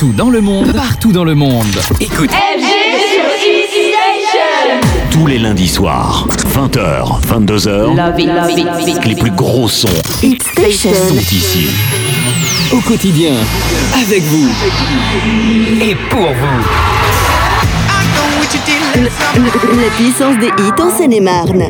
[0.00, 1.78] Partout dans le monde, partout dans le monde.
[2.00, 2.30] Écoute.
[5.10, 6.26] Tous les lundis soirs,
[6.56, 7.94] 20h, 22h.
[7.94, 9.04] Love it, love it, love it.
[9.04, 9.88] Les plus gros sons
[10.22, 10.94] Station.
[10.94, 11.68] sont ici.
[12.72, 13.34] Au quotidien,
[14.00, 14.48] avec vous
[15.82, 16.62] et pour vous.
[18.96, 21.68] La puissance des hits en Seine-et-Marne.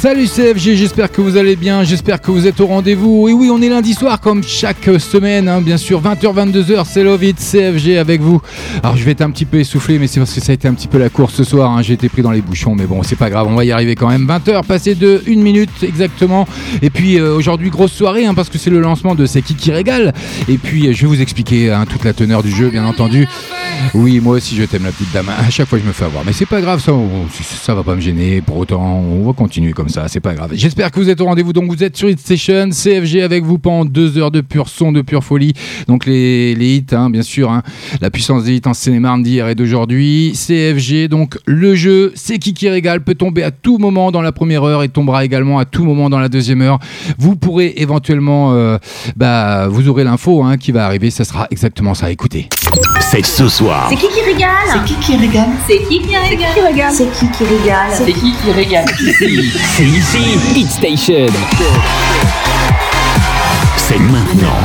[0.00, 3.28] Salut CFG, j'espère que vous allez bien, j'espère que vous êtes au rendez-vous.
[3.28, 7.04] Et oui, on est lundi soir comme chaque semaine, hein, bien sûr, 20h, 22h, c'est
[7.04, 8.40] Love It, CFG avec vous.
[8.82, 10.66] Alors je vais être un petit peu essoufflé, mais c'est parce que ça a été
[10.66, 11.82] un petit peu la course ce soir, hein.
[11.82, 13.94] j'ai été pris dans les bouchons, mais bon, c'est pas grave, on va y arriver
[13.94, 14.26] quand même.
[14.26, 16.48] 20h, passé de 1 minute exactement.
[16.80, 19.54] Et puis euh, aujourd'hui, grosse soirée, hein, parce que c'est le lancement de C'est qui
[19.54, 20.14] qui régale.
[20.48, 23.28] Et puis euh, je vais vous expliquer toute la teneur du jeu, bien entendu.
[23.92, 26.24] Oui, moi aussi je t'aime la petite dame, à chaque fois je me fais avoir,
[26.24, 26.92] mais c'est pas grave, ça,
[27.44, 30.50] ça va pas me gêner, pour autant, on va continuer comme ça, c'est pas grave.
[30.54, 33.58] J'espère que vous êtes au rendez-vous, donc vous êtes sur Hit Station, CFG avec vous
[33.58, 35.52] pendant deux heures de pur son, de pure folie.
[35.88, 37.62] Donc les, les hits, hein, bien sûr, hein,
[38.00, 40.32] la puissance des hits en Seine-et-Marne d'hier et d'aujourd'hui.
[40.34, 44.32] CFG, donc le jeu, c'est qui qui régale, peut tomber à tout moment dans la
[44.32, 46.78] première heure et tombera également à tout moment dans la deuxième heure.
[47.18, 48.78] Vous pourrez éventuellement, euh,
[49.16, 52.10] bah, vous aurez l'info hein, qui va arriver, ça sera exactement ça.
[52.10, 52.48] Écoutez.
[53.10, 53.88] C'est ce soir.
[53.90, 57.44] C'est qui qui régale C'est qui qui régale C'est qui qui régale C'est qui qui
[57.44, 58.86] régale C'est qui qui régale
[59.74, 61.26] C'est ici, Hit Station.
[63.76, 64.60] C'est maintenant.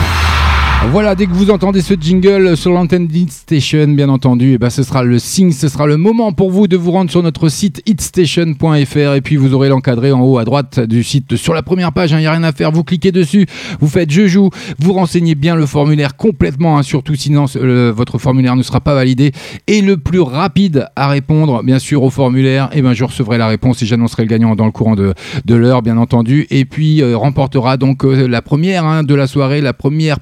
[0.91, 4.69] Voilà, dès que vous entendez ce jingle sur l'antenne d'Hit Station, bien entendu, et ben
[4.69, 7.50] ce sera le signe, ce sera le moment pour vous de vous rendre sur notre
[7.50, 11.64] site hitstation.fr et puis vous aurez l'encadré en haut à droite du site sur la
[11.64, 12.11] première page.
[12.11, 13.45] Il n'y a rien à faire, vous cliquez dessus,
[13.81, 18.55] vous faites je joue, vous renseignez bien le formulaire complètement, hein, surtout sinon votre formulaire
[18.55, 19.33] ne sera pas validé.
[19.67, 23.47] Et le plus rapide à répondre, bien sûr, au formulaire, et ben je recevrai la
[23.47, 26.48] réponse et j'annoncerai le gagnant dans le courant de, de l'heure, bien entendu.
[26.52, 30.20] Et puis euh, remportera donc euh, la première hein, de la soirée, la première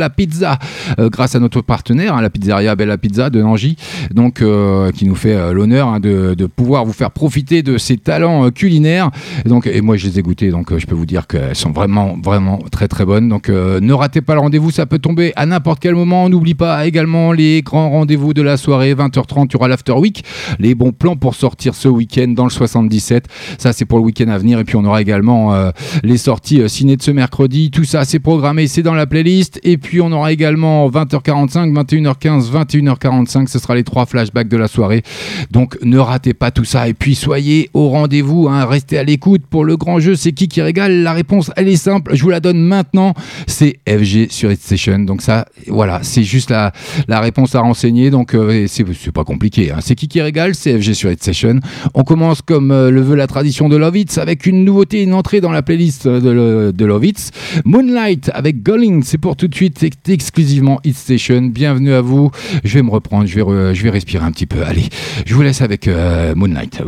[0.00, 0.58] Bella Pizza,
[0.98, 3.76] euh, grâce à notre partenaire, hein, la pizzeria Bella Pizza de Nangy,
[4.14, 7.76] donc euh, qui nous fait euh, l'honneur hein, de, de pouvoir vous faire profiter de
[7.76, 9.10] ses talents culinaires.
[9.44, 11.70] Et donc, et moi je les ai goûtées, donc je peux vous dire qu'elles sont
[11.70, 13.28] vraiment, vraiment très très bonnes.
[13.28, 16.30] Donc ne ratez pas le rendez-vous, ça peut tomber à n'importe quel moment.
[16.30, 20.24] N'oublie pas également les grands rendez-vous de la soirée, 20h30, il y aura l'After Week,
[20.58, 23.26] les bons plans pour sortir ce week-end dans le 77.
[23.58, 24.58] Ça c'est pour le week-end à venir.
[24.60, 25.70] Et puis on aura également
[26.02, 27.70] les sorties euh, ciné de ce mercredi.
[27.70, 29.60] Tout ça c'est programmé, c'est dans la playlist.
[29.62, 33.46] Et puis on aura également 20h45, 21h15, 21h45.
[33.48, 35.02] Ce sera les trois flashbacks de la soirée.
[35.50, 36.86] Donc ne ratez pas tout ça.
[36.88, 38.48] Et puis soyez au rendez-vous.
[38.48, 38.66] hein.
[38.66, 40.14] Restez à l'écoute pour le grand jeu.
[40.16, 42.14] C'est qui qui régale La réponse elle est simple.
[42.14, 43.14] Je vous la donne maintenant.
[43.46, 44.98] C'est FG sur Hit Station.
[45.00, 46.72] Donc ça, voilà, c'est juste la,
[47.20, 48.10] réponse à renseigner.
[48.10, 49.70] Donc euh, c'est pas compliqué.
[49.72, 49.78] hein.
[49.80, 51.60] C'est qui qui régale C'est FG sur Hit Session.
[51.94, 55.14] On commence comme euh, le veut la tradition de Love Hits avec une nouveauté, une
[55.14, 57.30] entrée dans la playlist de, le- de Love Hits.
[57.64, 59.69] Moonlight avec Golling, c'est pour tout de suite,
[60.08, 61.42] exclusivement Hit Station.
[61.42, 62.30] Bienvenue à vous.
[62.64, 64.64] Je vais me reprendre, je vais, je vais respirer un petit peu.
[64.64, 64.88] Allez,
[65.26, 66.80] je vous laisse avec euh, Moonlight.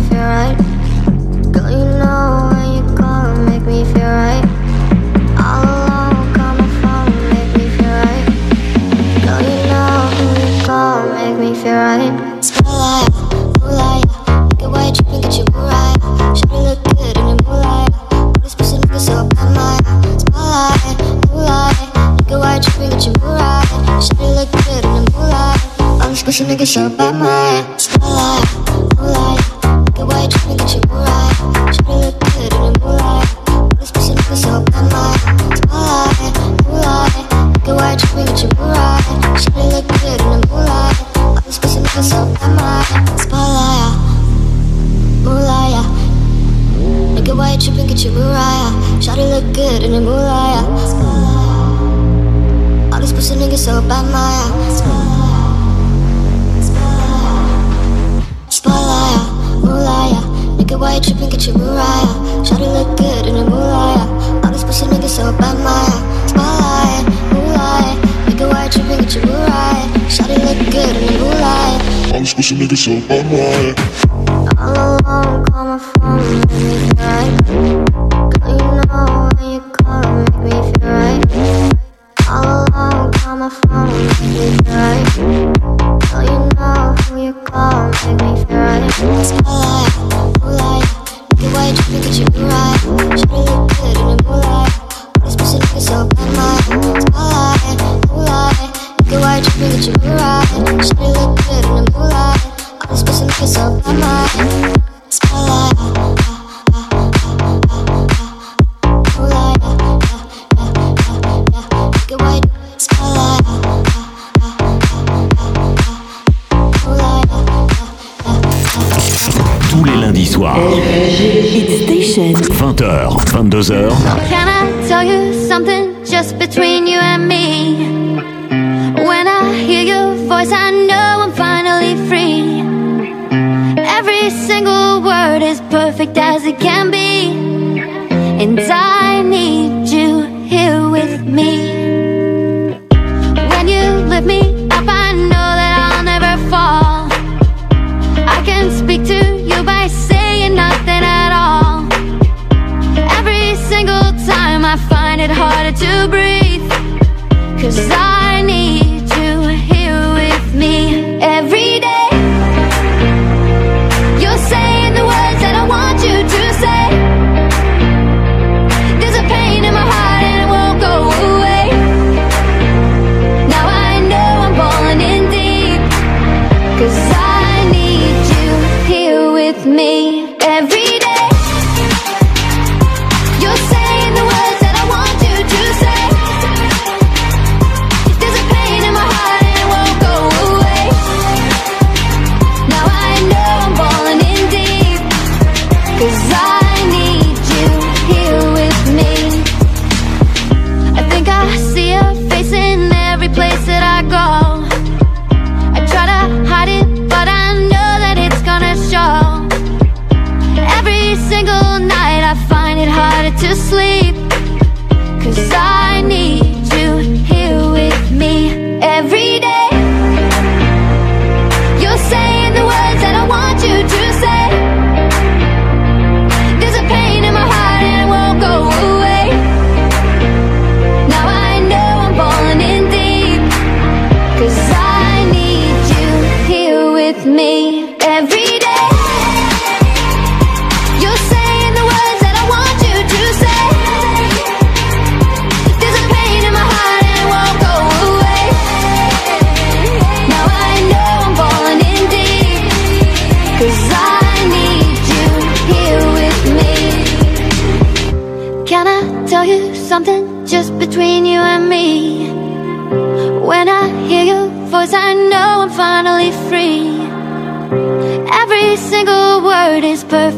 [0.00, 0.56] me feel right.
[1.52, 4.44] Girl, you know when you call, make me feel right.
[5.38, 8.24] All alone, my phone, make me feel right.
[9.42, 12.18] You know who you call, make me feel right.
[26.28, 28.57] Pussy niggas so bad, my spotlight,
[47.28, 47.98] get white, dripping, get
[60.68, 62.44] Look at why you trippin', get your Mariah.
[62.44, 65.88] Try to look good in a moonlight All these pussy niggas so bad, my
[66.28, 67.96] Spotlight, moonlight.
[68.28, 69.88] Look at why you trippin', get your Mariah?
[70.14, 72.12] Try to look good in the blue light.
[72.12, 73.72] All these pussy niggas so bad, my
[74.62, 77.87] All alone, call my phone every night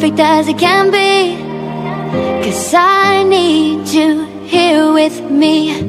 [0.01, 1.10] perfect as it can be.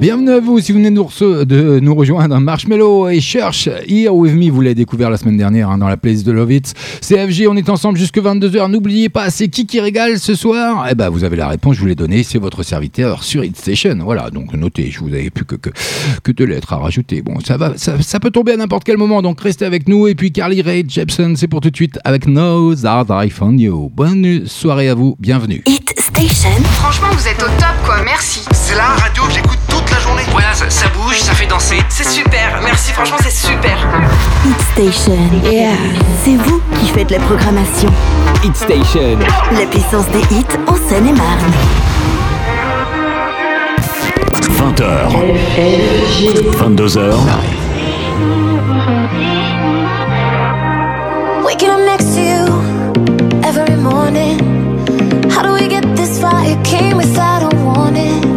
[0.01, 2.39] Bienvenue à vous si vous venez de nous, de nous rejoindre.
[2.39, 5.95] Marshmallow et Church, Here With Me, vous l'avez découvert la semaine dernière hein, dans la
[5.95, 6.73] playlist de Lovitz.
[7.01, 8.71] CFG, on est ensemble jusque 22h.
[8.71, 10.87] N'oubliez pas, c'est qui qui régale ce soir?
[10.89, 13.55] Eh ben, vous avez la réponse, je vous l'ai donnée, c'est votre serviteur sur It
[13.55, 13.95] Station.
[14.01, 15.69] Voilà, donc notez, je vous avais plus que, que,
[16.23, 17.21] que deux lettres à rajouter.
[17.21, 20.07] Bon, ça, va, ça, peut tomber à n'importe quel moment, donc restez avec nous.
[20.07, 23.59] Et puis Carly Rae Jepsen, c'est pour tout de suite avec No That I Found
[23.59, 23.91] You.
[23.95, 25.61] Bonne soirée à vous, bienvenue.
[25.67, 26.49] It Station.
[26.73, 28.41] Franchement, vous êtes au top, quoi, merci.
[28.51, 29.80] C'est la radio que j'écoute tout
[30.31, 31.77] voilà, ça, bouge, ça fait danser.
[31.89, 33.77] C'est super, merci, franchement, c'est super.
[34.45, 35.71] Hit Station, yeah.
[36.23, 37.89] c'est vous qui faites la programmation.
[38.43, 39.17] Hit Station,
[39.51, 41.51] la puissance des hits en Seine-et-Marne.
[44.57, 45.09] 20h,
[46.57, 47.13] 22h.
[51.43, 52.45] Waking up next to you
[53.43, 54.37] every morning.
[55.29, 56.45] How do we get this far?
[56.45, 58.30] It came without a warning.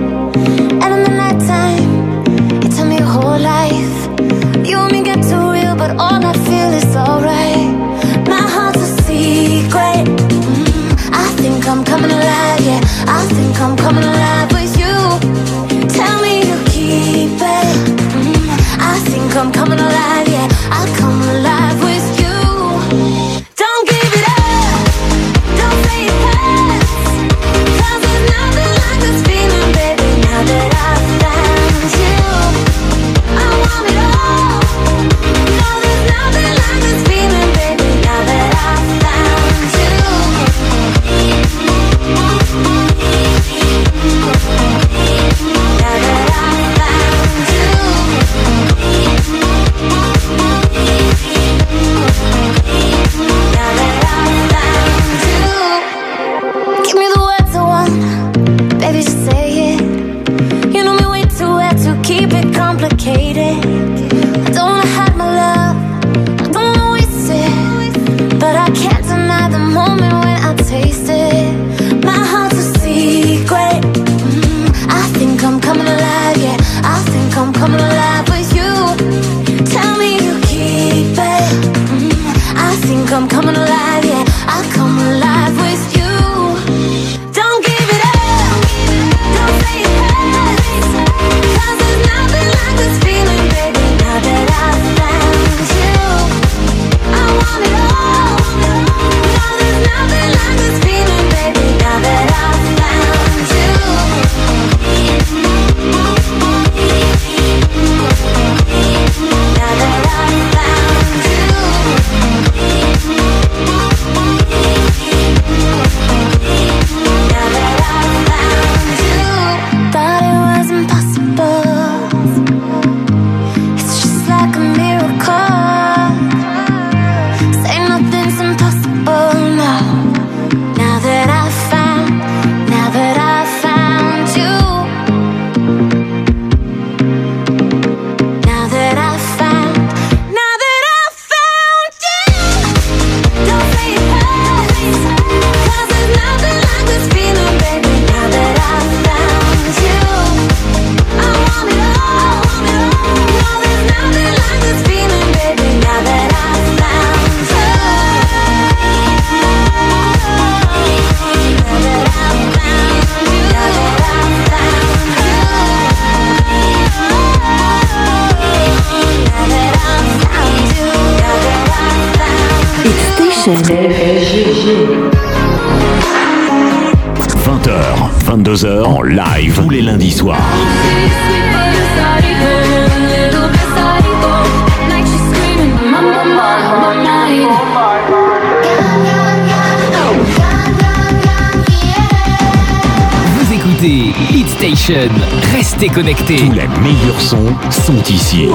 [197.35, 198.49] 松送地鞋。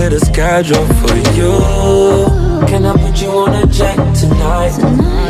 [0.00, 1.52] to the sky, drop for you.
[2.66, 4.72] Can I put you on a jet tonight?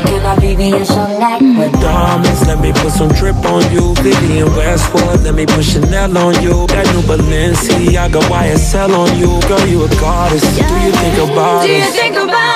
[0.07, 1.41] Can I Vivian's your neck?
[1.41, 3.95] With diamonds, let me put some drip on you.
[4.03, 6.67] Vivian Westwood, let me put Chanel on you.
[6.69, 9.41] That new Balenciaga YSL on you.
[9.49, 10.43] Girl, you a goddess.
[10.55, 11.67] Do you think about it?
[11.67, 12.50] Do you think about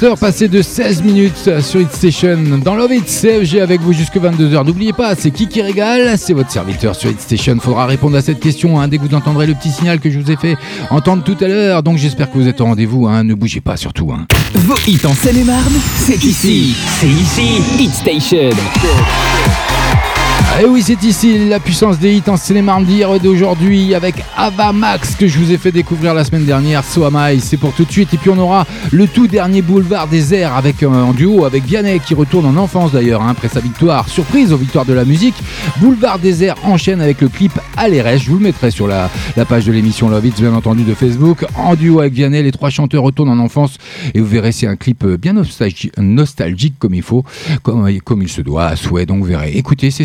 [0.00, 4.16] 20h passé de 16 minutes sur Hit Station dans Love It CFG avec vous jusque
[4.16, 4.64] 22h.
[4.64, 7.56] N'oubliez pas, c'est qui qui régale C'est votre serviteur sur Hit Station.
[7.60, 8.86] Faudra répondre à cette question hein.
[8.86, 10.56] dès que vous entendrez le petit signal que je vous ai fait
[10.90, 11.82] entendre tout à l'heure.
[11.82, 13.08] Donc j'espère que vous êtes au rendez-vous.
[13.08, 13.24] Hein.
[13.24, 14.12] Ne bougez pas surtout.
[14.12, 14.26] Hein.
[14.54, 16.76] Vos hits en Seine-et-Marne, c'est ici.
[17.00, 17.62] C'est ici.
[17.78, 18.50] Hit Station.
[20.60, 22.80] Et oui, c'est ici la puissance des hits en cinéma
[23.22, 26.82] d'aujourd'hui avec Ava Max que je vous ai fait découvrir la semaine dernière.
[26.82, 28.12] So Am c'est pour tout de suite.
[28.12, 31.62] Et puis on aura le tout dernier boulevard des airs avec euh, en duo avec
[31.62, 34.08] Vianney qui retourne en enfance d'ailleurs hein, après sa victoire.
[34.08, 35.36] Surprise aux victoires de la musique.
[35.76, 38.20] Boulevard des airs enchaîne avec le clip Alérès.
[38.20, 39.08] Je vous le mettrai sur la,
[39.48, 41.46] page de l'émission Love bien entendu, de Facebook.
[41.54, 43.78] En duo avec Vianney, les trois chanteurs retournent en enfance
[44.12, 47.24] et vous verrez, c'est un clip euh, bien nostalgique, comme il faut,
[47.62, 49.06] comme, comme il se doit, à souhait.
[49.06, 49.52] Donc vous verrez.
[49.54, 50.04] Écoutez, c'est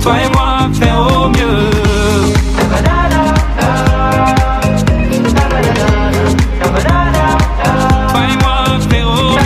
[0.00, 1.70] Toi et moi, faire au mieux.
[8.08, 9.38] Toi et moi, faire au mieux.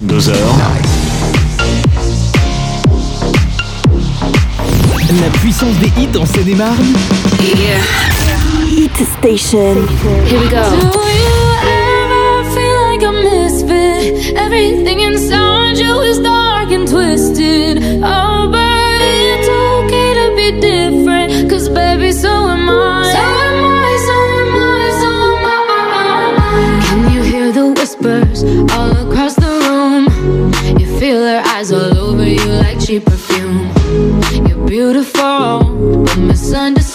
[0.00, 0.36] Deux heures.
[5.20, 6.94] La puissance des hits en Seine-et-Marne
[8.66, 9.86] Hit Station.
[10.26, 10.64] Here we go.
[10.68, 14.36] Do you ever feel like a misfit?
[14.36, 17.78] Everything inside you is dark and twisted.
[18.02, 21.48] Oh, but it's okay to be different.
[21.48, 22.72] Cause baby, so am I.
[23.14, 26.82] So am I, so am I, so am I.
[26.88, 28.42] Can you hear the whispers
[28.74, 30.04] all across the room?
[30.80, 33.70] You feel her eyes all over you like cheap perfume.
[34.46, 36.85] You're beautiful, but misunderstood.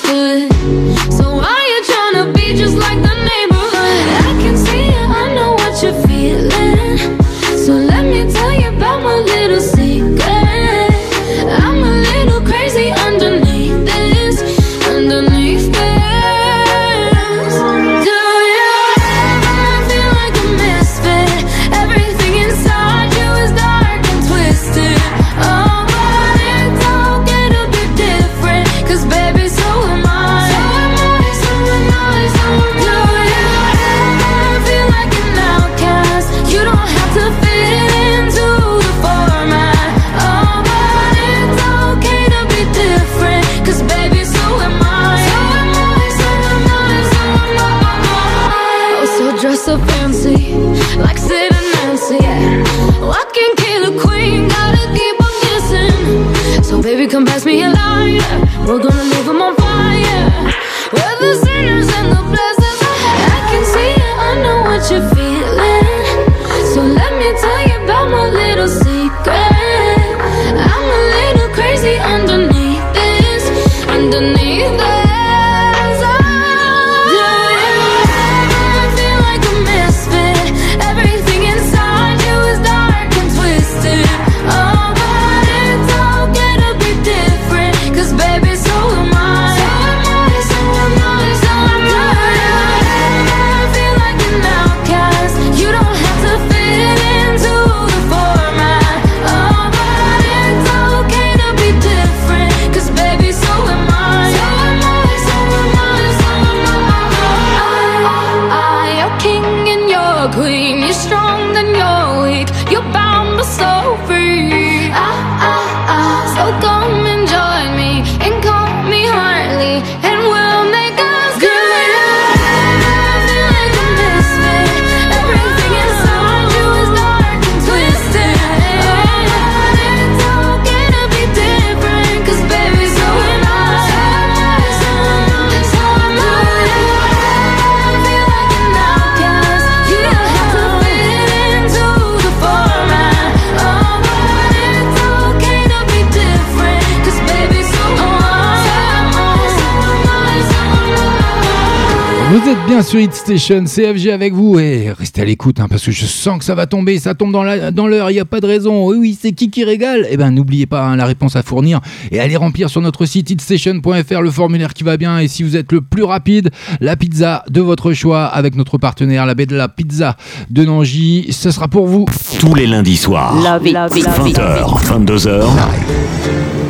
[152.71, 156.05] Bien sur Hit Station, CFG avec vous et restez à l'écoute hein, parce que je
[156.05, 158.39] sens que ça va tomber, ça tombe dans la- dans l'heure, il n'y a pas
[158.39, 158.87] de raison.
[158.87, 160.07] Oui, oui, c'est qui qui régale?
[160.09, 161.81] Eh ben n'oubliez pas hein, la réponse à fournir
[162.11, 165.57] et allez remplir sur notre site hitstation.fr le formulaire qui va bien et si vous
[165.57, 170.15] êtes le plus rapide, la pizza de votre choix avec notre partenaire la Bella Pizza
[170.49, 172.05] de Nangy, ce sera pour vous.
[172.39, 173.35] Tous les lundis soirs.
[173.35, 174.37] Love it, love it, love it.
[174.37, 176.60] 20h, 22h.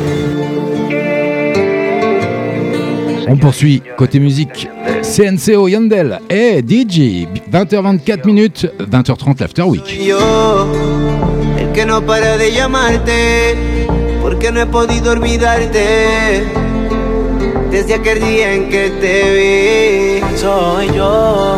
[3.32, 4.68] On poursuit côté musique.
[5.00, 10.00] CNCO Yandel et DJ 20h24 minutes, 20h30 l'After Week.
[11.58, 13.56] el que no para de llamarte
[14.20, 16.44] porque no he podido olvidarte
[17.70, 21.56] desde aquel día en que te vi Soy yo,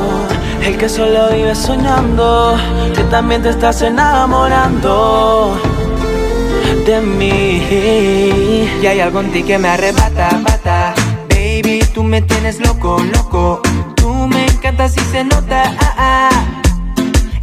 [0.65, 2.57] el que solo vive soñando,
[2.95, 5.61] que también te estás enamorando
[6.87, 8.69] de mí.
[8.81, 10.95] y hay algo en ti que me arrebata bata
[11.63, 13.63] baby tú me tienes loco loco
[13.95, 16.31] tú me encantas y se nota ah, ah.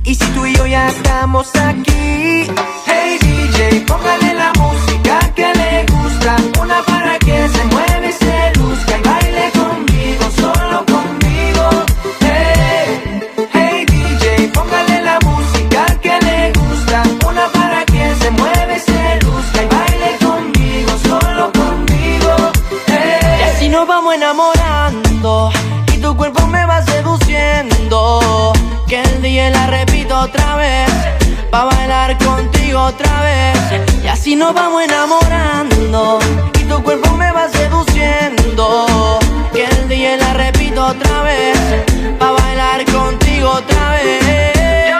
[0.03, 2.47] y si tú y yo ya estamos aquí
[2.85, 4.30] hey DJ póngale
[28.91, 30.91] Que el día la repito otra vez,
[31.49, 33.57] pa' bailar contigo otra vez.
[34.03, 36.19] Y así nos vamos enamorando
[36.59, 39.17] y tu cuerpo me va seduciendo.
[39.53, 41.57] Que el día la repito otra vez,
[42.19, 44.91] pa' bailar contigo otra vez.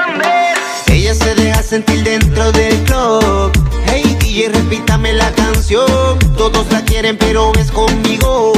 [0.88, 3.52] Ella se deja sentir dentro del club.
[3.88, 6.18] Hey DJ, repítame la canción.
[6.38, 8.54] Todos la quieren, pero es conmigo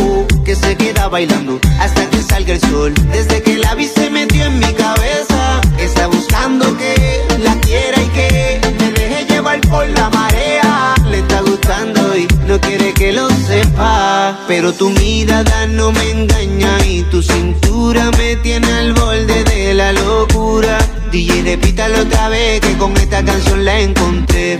[0.45, 2.93] que se queda bailando hasta que salga el sol.
[3.11, 5.61] Desde que la vi se metió en mi cabeza.
[5.79, 10.93] Está buscando que la quiera y que me deje llevar por la marea.
[11.09, 14.37] Le está gustando y no quiere que lo sepa.
[14.47, 19.91] Pero tu mirada no me engaña y tu cintura me tiene al borde de la
[19.91, 20.77] locura.
[21.11, 24.59] DJ, repítalo otra vez que con esta canción la encontré.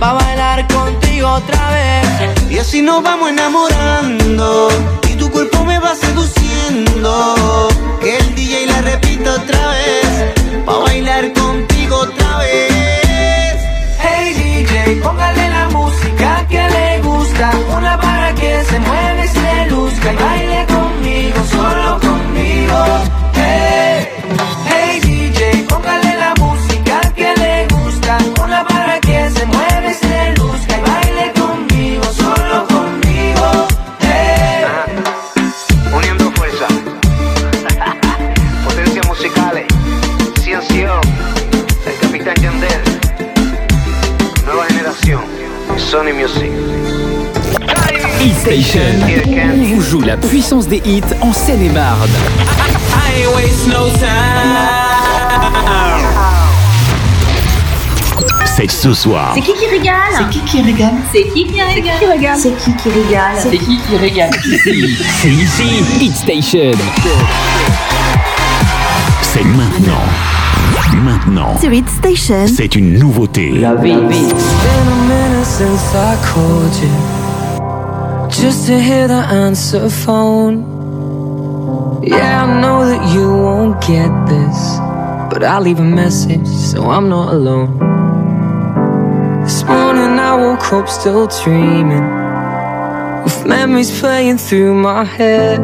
[0.00, 2.50] pa' bailar contigo otra vez.
[2.50, 4.68] Y así nos vamos enamorando
[5.08, 7.68] Y tu cuerpo me va seduciendo.
[8.00, 10.34] Que el DJ la repita otra vez
[10.64, 13.56] Pa' bailar contigo otra vez.
[14.02, 17.50] Hey DJ, póngale la música que le gusta.
[17.76, 23.29] Una para que se mueve y se luzca Y baile conmigo, solo conmigo
[48.28, 48.80] Station.
[49.54, 52.10] On vous joue la puissance des hits en Seine-et-Marne.
[58.44, 59.32] C'est ce soir.
[59.34, 61.62] C'est qui qui régale C'est qui qui régale C'est qui qui
[62.06, 64.30] régale C'est qui qui régale C'est qui qui régale
[65.22, 65.82] c'est ici.
[66.00, 66.72] Hit Station.
[69.22, 70.04] C'est maintenant.
[71.02, 71.58] Maintenant.
[71.58, 72.46] Sur Hit Station.
[72.54, 73.50] C'est une nouveauté.
[73.50, 74.04] Been
[75.94, 77.09] a
[78.40, 80.64] Just to hear the answer phone.
[82.02, 84.78] Yeah, I know that you won't get this
[85.30, 87.78] But I'll leave a message so I'm not alone.
[89.44, 92.06] This morning I woke up still dreaming
[93.24, 95.58] With memories playing through my head.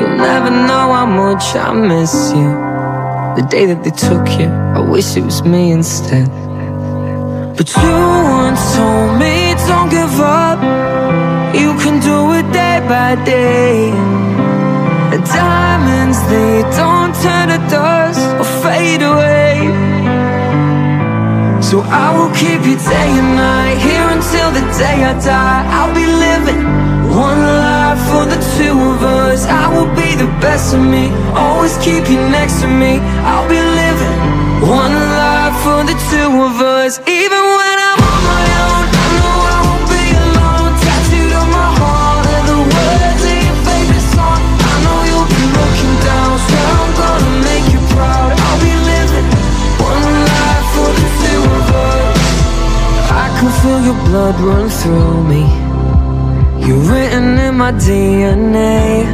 [0.00, 2.50] You'll never know how much I miss you.
[3.36, 6.28] The day that they took you, I wish it was me instead.
[7.58, 7.96] But you
[8.40, 10.45] once told me don't give up
[11.62, 13.90] You can do it day by day.
[15.36, 19.56] Diamonds, they don't turn to dust or fade away.
[21.68, 23.76] So I will keep you day and night.
[23.86, 25.62] Here until the day I die.
[25.76, 26.62] I'll be living
[27.10, 29.46] one life for the two of us.
[29.46, 31.08] I will be the best of me.
[31.34, 33.00] Always keep you next to me.
[33.30, 34.16] I'll be living
[34.60, 37.00] one life for the two of us.
[37.08, 37.65] Even when
[53.66, 55.44] feel your blood run through me.
[56.64, 59.04] You're written in my DNA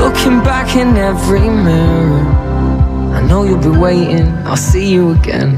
[0.00, 2.24] Looking back in every mirror
[3.18, 5.50] I know you'll be waiting, I'll see you again.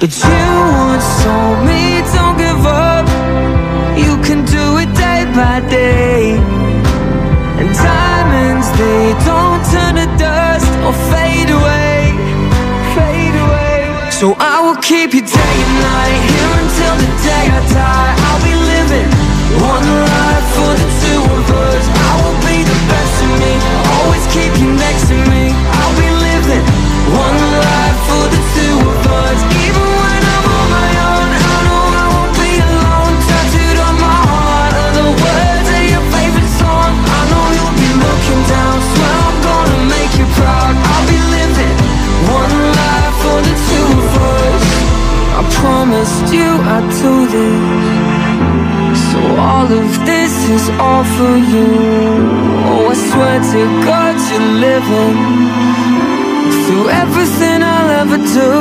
[0.00, 0.40] But you
[0.86, 1.82] once told me
[2.14, 3.06] don't give up.
[4.04, 6.36] You can do it day by day.
[7.58, 11.87] And diamonds, they don't turn to dust or fade away Fade away
[14.18, 18.14] So I will keep you day and night Here until the day I die.
[18.26, 19.06] I'll be living
[19.62, 21.84] one life for the two of us.
[21.86, 23.52] I will be the best of me
[23.94, 25.54] Always keep you next to me.
[25.54, 26.66] I'll be living
[27.14, 29.38] one life for the two of us.
[29.54, 29.97] Even
[45.60, 48.08] promised you I'd do this
[49.12, 51.70] so all of this is all for you.
[52.70, 55.16] Oh, I swear to God you're living
[56.64, 58.52] Through everything I'll ever do.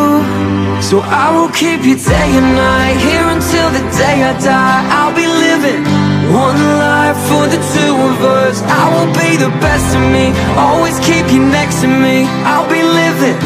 [0.81, 4.81] So I will keep you day and night Here until the day I die.
[4.97, 5.83] I'll be living
[6.31, 8.62] one life for the two of us.
[8.63, 12.25] I will be the best of me Always keep you next to me.
[12.51, 13.38] I'll be living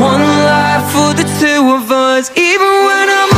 [0.00, 0.79] one life
[2.20, 3.29] us Even when I'm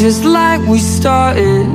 [0.00, 1.66] just like we started.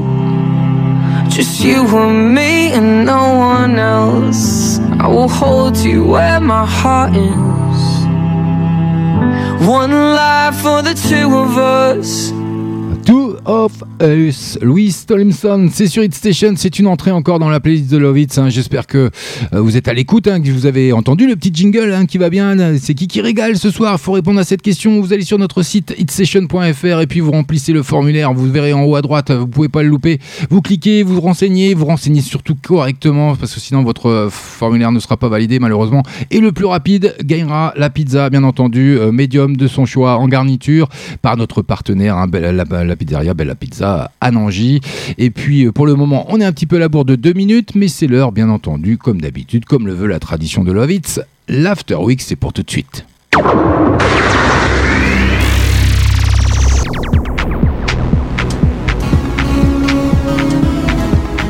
[1.30, 4.80] Just you and me and no one else.
[5.00, 7.82] I will hold you where my heart is.
[9.68, 12.32] One life for the two of us
[14.02, 18.38] Louis Tolimson, c'est sur Hit Station, c'est une entrée encore dans la playlist de Lovitz.
[18.38, 18.48] Hein.
[18.48, 19.10] J'espère que
[19.54, 22.18] euh, vous êtes à l'écoute, hein, que vous avez entendu le petit jingle hein, qui
[22.18, 22.56] va bien.
[22.78, 25.02] C'est qui qui régale ce soir Il faut répondre à cette question.
[25.02, 28.34] Vous allez sur notre site hitstation.fr et puis vous remplissez le formulaire.
[28.34, 30.20] Vous verrez en haut à droite, vous pouvez pas le louper.
[30.50, 35.00] Vous cliquez, vous renseignez, vous renseignez surtout correctement parce que sinon votre euh, formulaire ne
[35.00, 36.04] sera pas validé malheureusement.
[36.32, 40.30] Et le plus rapide gagnera la pizza, bien entendu, euh, médium de son choix en
[40.30, 40.88] garniture
[41.22, 44.82] par notre partenaire, la pizzeria Bella Pizza à Nangy.
[45.18, 47.16] Et puis euh, pour le moment, on est un petit peu à la bourre de
[47.16, 50.72] deux minutes, mais c'est l'heure, bien entendu, comme d'habitude, comme le veut la tradition de
[50.72, 51.22] Lovitz.
[51.48, 53.06] L'After Week, c'est pour tout de suite.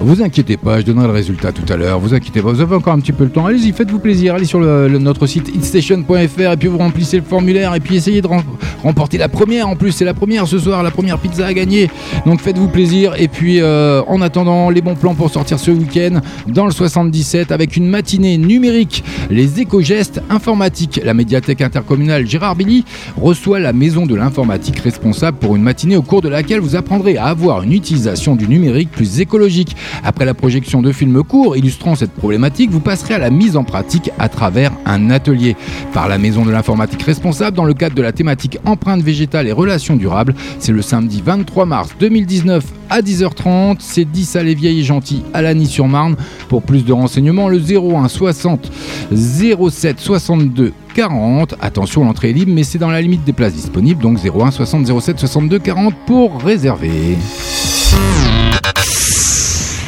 [0.01, 1.99] Vous inquiétez pas, je donnerai le résultat tout à l'heure.
[1.99, 3.45] Vous inquiétez pas, vous avez encore un petit peu le temps.
[3.45, 4.33] Allez-y, faites-vous plaisir.
[4.35, 8.27] Allez sur notre site hitstation.fr et puis vous remplissez le formulaire et puis essayez de
[8.27, 8.41] rem-
[8.81, 9.67] remporter la première.
[9.67, 11.89] En plus, c'est la première ce soir, la première pizza à gagner.
[12.25, 13.13] Donc faites-vous plaisir.
[13.19, 17.51] Et puis euh, en attendant, les bons plans pour sortir ce week-end dans le 77
[17.51, 19.03] avec une matinée numérique.
[19.29, 21.01] Les éco-gestes informatiques.
[21.03, 22.85] La médiathèque intercommunale Gérard Billy
[23.21, 27.17] reçoit la maison de l'informatique responsable pour une matinée au cours de laquelle vous apprendrez
[27.17, 29.75] à avoir une utilisation du numérique plus écologique.
[30.03, 33.63] Après la projection de films courts illustrant cette problématique, vous passerez à la mise en
[33.63, 35.55] pratique à travers un atelier
[35.93, 39.51] par la maison de l'informatique responsable dans le cadre de la thématique empreinte végétale et
[39.51, 40.35] relations durables.
[40.59, 43.77] C'est le samedi 23 mars 2019 à 10h30.
[43.79, 46.15] C'est 10 à les vieilles et gentilles à Lagny-sur-Marne.
[46.47, 48.71] Pour plus de renseignements, le 01 60
[49.13, 51.55] 07 62 40.
[51.61, 54.01] Attention, l'entrée est libre, mais c'est dans la limite des places disponibles.
[54.01, 57.17] Donc 01 60 07 62 40 pour réserver.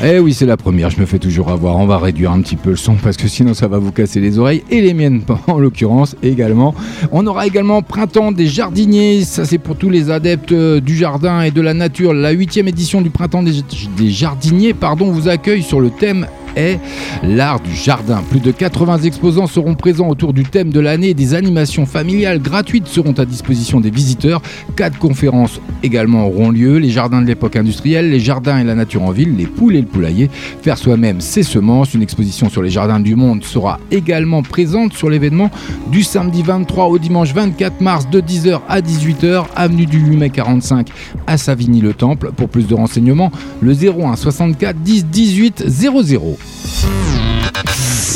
[0.04, 1.78] Eh oui, c'est la première, je me fais toujours avoir.
[1.78, 4.20] On va réduire un petit peu le son parce que sinon ça va vous casser
[4.20, 6.74] les oreilles et les miennes en l'occurrence également.
[7.12, 11.44] On aura également Printemps des jardiniers, ça c'est pour tous les adeptes euh, du jardin
[11.44, 12.16] et de la nature.
[12.16, 13.62] La huitième édition du Printemps des,
[13.96, 16.80] des jardiniers pardon, vous accueille sur le thème est
[17.24, 18.24] l'art du jardin.
[18.30, 21.14] Plus de 80 exposants seront présents autour du thème de l'année.
[21.14, 24.42] Des animations familiales gratuites seront à disposition des visiteurs.
[24.76, 26.78] Quatre conférences également auront lieu.
[26.78, 29.82] Les jardins de l'époque industrielle, les jardins et la nature en ville, les poules et
[29.82, 30.30] le poulailler.
[30.62, 31.94] Faire soi-même ses semences.
[31.94, 35.50] Une exposition sur les jardins du monde sera également présente sur l'événement
[35.92, 40.30] du samedi 23 au dimanche 24 mars de 10h à 18h, avenue du 8 mai
[40.30, 40.90] 45
[41.28, 42.32] à Savigny-le-Temple.
[42.36, 46.38] Pour plus de renseignements, le 01 64 10 18 00.
[46.82, 47.31] Peace.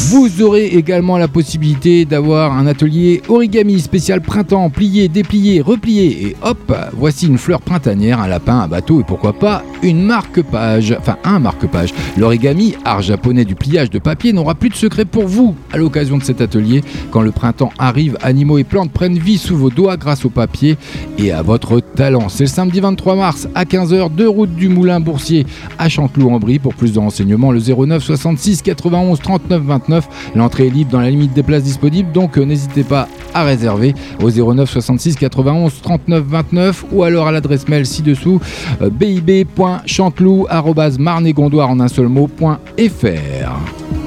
[0.10, 6.36] Vous aurez également la possibilité d'avoir un atelier origami spécial printemps, plié, déplié, replié et
[6.44, 11.18] hop, voici une fleur printanière, un lapin, un bateau et pourquoi pas une marque-page, enfin
[11.24, 11.94] un marque-page.
[12.18, 16.18] L'origami, art japonais du pliage de papier, n'aura plus de secret pour vous à l'occasion
[16.18, 16.84] de cet atelier.
[17.12, 20.78] Quand le printemps arrive, animaux et plantes prennent vie sous vos doigts grâce au papier
[21.18, 22.30] et à votre talent.
[22.30, 25.46] C'est le samedi 23 mars à 15h, de route du Moulin Boursier
[25.80, 26.60] à Chanteloup-en-Brie.
[26.60, 30.08] Pour plus de renseignements, le 09 66 91 39 29.
[30.36, 33.96] L'entrée est libre dans la limite des places disponibles, donc euh, n'hésitez pas à réserver
[34.22, 38.40] au 09 66 91 39 29 ou alors à l'adresse mail ci-dessous
[38.84, 44.05] euh, bib.chanteloup.marnegondoire en un seul mot.fr.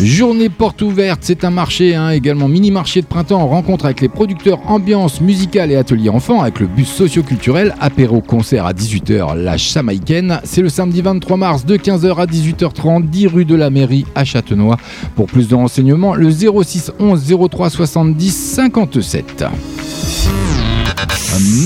[0.00, 4.08] Journée porte ouverte, c'est un marché, hein, également mini-marché de printemps en rencontre avec les
[4.08, 9.56] producteurs ambiance musicale et atelier enfants avec le bus socio-culturel, apéro concert à 18h, la
[9.56, 10.40] Jamaïcaine.
[10.44, 14.24] C'est le samedi 23 mars de 15h à 18h30, 10 rue de la mairie à
[14.24, 14.76] Châtenois.
[15.16, 19.46] Pour plus de renseignements, le 06 11 03 70 57.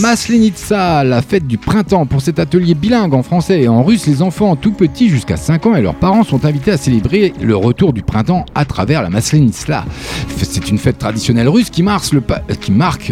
[0.01, 4.07] Maslenitsa, la fête du printemps pour cet atelier bilingue en français et en russe.
[4.07, 7.57] Les enfants tout petits jusqu'à 5 ans et leurs parents sont invités à célébrer le
[7.57, 9.85] retour du printemps à travers la Maslenitsa.
[10.43, 12.23] C'est une fête traditionnelle russe qui marque le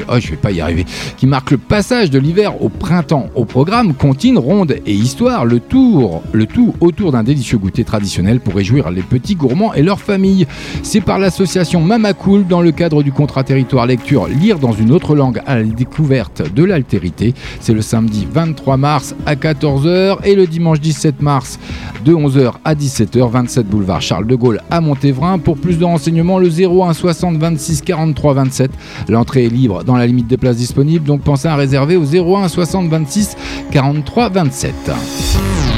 [0.08, 0.84] oh, vais pas y arriver,
[1.16, 3.28] qui marque le passage de l'hiver au printemps.
[3.34, 8.40] Au programme comptine, ronde et histoire, le tour, le tout autour d'un délicieux goûter traditionnel
[8.40, 10.46] pour réjouir les petits gourmands et leurs familles.
[10.82, 14.90] C'est par l'association Mama Cool dans le cadre du contrat territoire lecture Lire dans une
[14.90, 15.62] autre langue à la
[16.10, 17.34] de l'altérité.
[17.60, 21.58] C'est le samedi 23 mars à 14h et le dimanche 17 mars
[22.04, 25.38] de 11h à 17h, 27 boulevard Charles de Gaulle à Montévrain.
[25.38, 28.70] Pour plus de renseignements, le 01 60 26 43 27.
[29.08, 32.48] L'entrée est libre dans la limite des places disponibles, donc pensez à réserver au 01
[32.48, 33.36] 60 26
[33.70, 35.69] 43 27.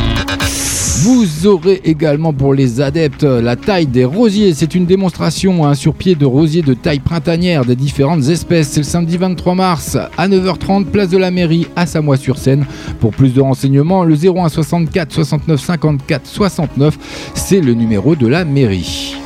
[1.00, 4.52] Vous aurez également pour les adeptes la taille des rosiers.
[4.54, 8.68] C'est une démonstration hein, sur pied de rosiers de taille printanière des différentes espèces.
[8.68, 12.66] C'est le samedi 23 mars à 9h30, place de la mairie à Samois-sur-Seine.
[13.00, 16.98] Pour plus de renseignements, le 01 64 69 54 69,
[17.34, 19.16] c'est le numéro de la mairie.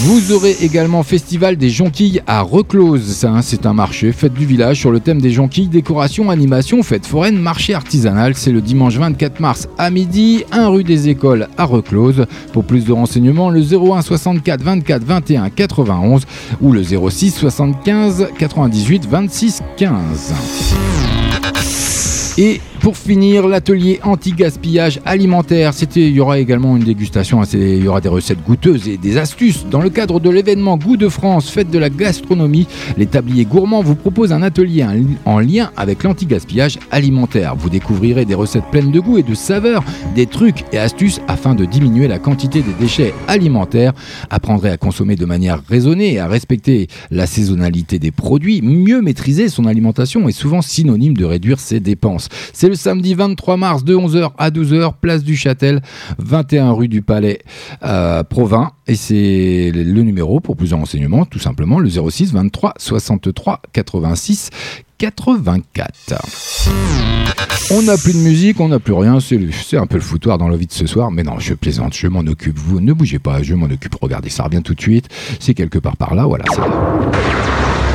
[0.00, 3.24] Vous aurez également Festival des jonquilles à Reclose.
[3.24, 7.06] Hein, c'est un marché, fête du village sur le thème des jonquilles, décoration, animation, fête
[7.06, 8.34] foraine, marché artisanal.
[8.34, 12.26] C'est le dimanche 24 mars à midi, 1 rue des Écoles à Reclose.
[12.52, 16.26] Pour plus de renseignements, le 01 64 24 21 91
[16.60, 21.03] ou le 06 75 98 26 15.
[22.36, 25.72] Et pour finir, l'atelier anti-gaspillage alimentaire.
[25.94, 29.16] Il y aura également une dégustation, hein, il y aura des recettes goûteuses et des
[29.18, 29.64] astuces.
[29.70, 32.66] Dans le cadre de l'événement Goût de France, fête de la gastronomie,
[32.98, 37.54] les tabliers gourmands vous proposent un atelier en li- en lien avec l'anti-gaspillage alimentaire.
[37.56, 39.84] Vous découvrirez des recettes pleines de goût et de saveurs,
[40.16, 43.92] des trucs et astuces afin de diminuer la quantité des déchets alimentaires.
[44.30, 48.60] Apprendrez à consommer de manière raisonnée et à respecter la saisonnalité des produits.
[48.60, 52.23] Mieux maîtriser son alimentation est souvent synonyme de réduire ses dépenses.
[52.52, 55.82] C'est le samedi 23 mars de 11h à 12h, place du Châtel,
[56.18, 57.40] 21 rue du Palais,
[57.84, 58.72] euh, Provins.
[58.86, 64.50] Et c'est le numéro pour plus renseignements, tout simplement le 06 23 63 86
[64.98, 66.14] 84.
[67.70, 70.48] On n'a plus de musique, on n'a plus rien, c'est un peu le foutoir dans
[70.48, 73.18] la vie de ce soir, mais non, je plaisante, je m'en occupe, vous ne bougez
[73.18, 75.08] pas, je m'en occupe, regardez, ça revient tout de suite,
[75.40, 77.93] c'est quelque part par là, voilà, c'est là.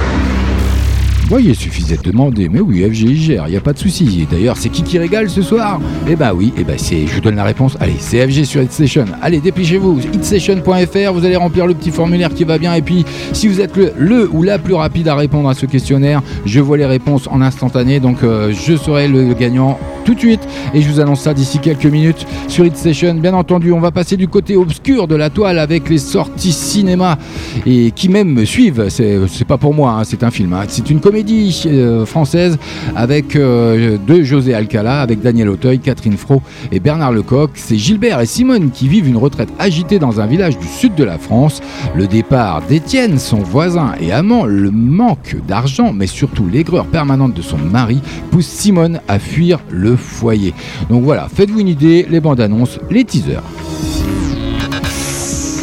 [1.30, 3.78] Voyez, il suffisait de demander, mais oui, FG il gère, il n'y a pas de
[3.78, 4.28] souci.
[4.32, 5.80] D'ailleurs, c'est qui qui régale ce soir?
[6.10, 7.78] Eh bah oui, eh bah c'est, je vous donne la réponse.
[7.80, 9.06] Allez, c'est FG sur HitStation.
[9.22, 12.74] Allez, dépêchez-vous, hitstation.fr, vous allez remplir le petit formulaire qui va bien.
[12.74, 15.68] Et puis, si vous êtes le, le ou la plus rapide à répondre à ce
[15.68, 19.78] questionnaire, je vois les réponses en instantané, donc euh, je serai le gagnant
[20.10, 20.42] tout de suite.
[20.74, 23.14] Et je vous annonce ça d'ici quelques minutes sur HitStation.
[23.14, 27.20] Bien entendu, on va passer du côté obscur de la toile avec les sorties cinéma
[27.68, 28.88] et qui même me suivent.
[28.90, 30.54] C'est pas pour moi, hein, c'est un film.
[30.54, 30.64] hein.
[30.68, 32.58] C'est une comédie euh, française
[32.96, 36.42] avec euh, de José Alcala, avec Daniel Auteuil, Catherine Fro
[36.72, 37.52] et Bernard Lecoq.
[37.54, 41.04] C'est Gilbert et Simone qui vivent une retraite agitée dans un village du sud de
[41.04, 41.62] la France.
[41.96, 47.44] Le départ d'Étienne, son voisin et amant, le manque d'argent, mais surtout l'aigreur permanente de
[47.44, 48.02] son mari,
[48.32, 50.54] pousse Simone à fuir le foyer.
[50.90, 53.44] Donc voilà, faites-vous une idée, les bandes annonces, les teasers.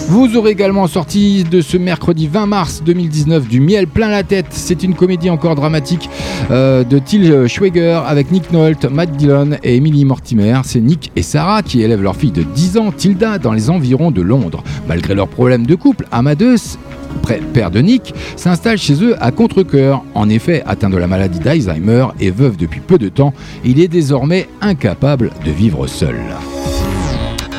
[0.08, 4.46] Vous aurez également sorti de ce mercredi 20 mars 2019 du Miel plein la tête.
[4.50, 6.08] C'est une comédie encore dramatique
[6.52, 10.60] euh, de Till Schweiger avec Nick Nolte, Matt Dillon et Emily Mortimer.
[10.62, 14.12] C'est Nick et Sarah qui élèvent leur fille de 10 ans, Tilda, dans les environs
[14.12, 14.62] de Londres.
[14.86, 16.78] Malgré leurs problèmes de couple, Amadeus
[17.26, 20.04] près- père de Nick, s'installe chez eux à contre-coeur.
[20.14, 23.88] En effet, atteint de la maladie d'Alzheimer et veuf depuis peu de temps, il est
[23.88, 26.14] désormais incapable de vivre seul.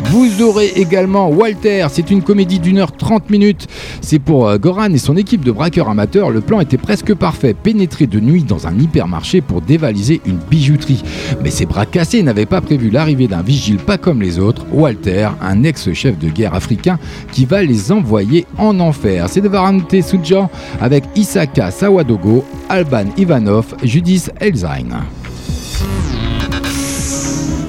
[0.05, 3.67] Vous aurez également Walter, c'est une comédie d'une heure 30 minutes.
[4.01, 6.29] C'est pour euh, Goran et son équipe de braqueurs amateurs.
[6.29, 11.03] Le plan était presque parfait, pénétrer de nuit dans un hypermarché pour dévaliser une bijouterie.
[11.43, 15.29] Mais ces bras cassés n'avaient pas prévu l'arrivée d'un vigile pas comme les autres, Walter,
[15.41, 16.99] un ex-chef de guerre africain
[17.31, 19.27] qui va les envoyer en enfer.
[19.29, 25.16] C'est de Varante Sujan avec Isaka Sawadogo, Alban Ivanov, Judith Elzine.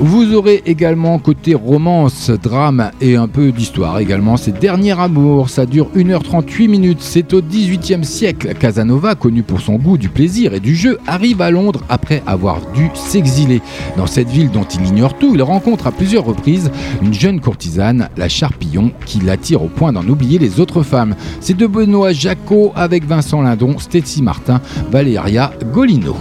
[0.01, 4.37] Vous aurez également côté romance, drame et un peu d'histoire également.
[4.37, 7.01] C'est Dernier Amour, ça dure 1h38 minutes.
[7.01, 8.55] C'est au 18e siècle.
[8.55, 12.61] Casanova, connu pour son goût du plaisir et du jeu, arrive à Londres après avoir
[12.73, 13.61] dû s'exiler.
[13.97, 16.71] Dans cette ville dont il ignore tout, il rencontre à plusieurs reprises
[17.03, 21.17] une jeune courtisane, la Charpillon, qui l'attire au point d'en oublier les autres femmes.
[21.41, 24.61] C'est de Benoît Jacot avec Vincent Lindon, Stécie Martin,
[24.93, 26.15] Valéria Golino.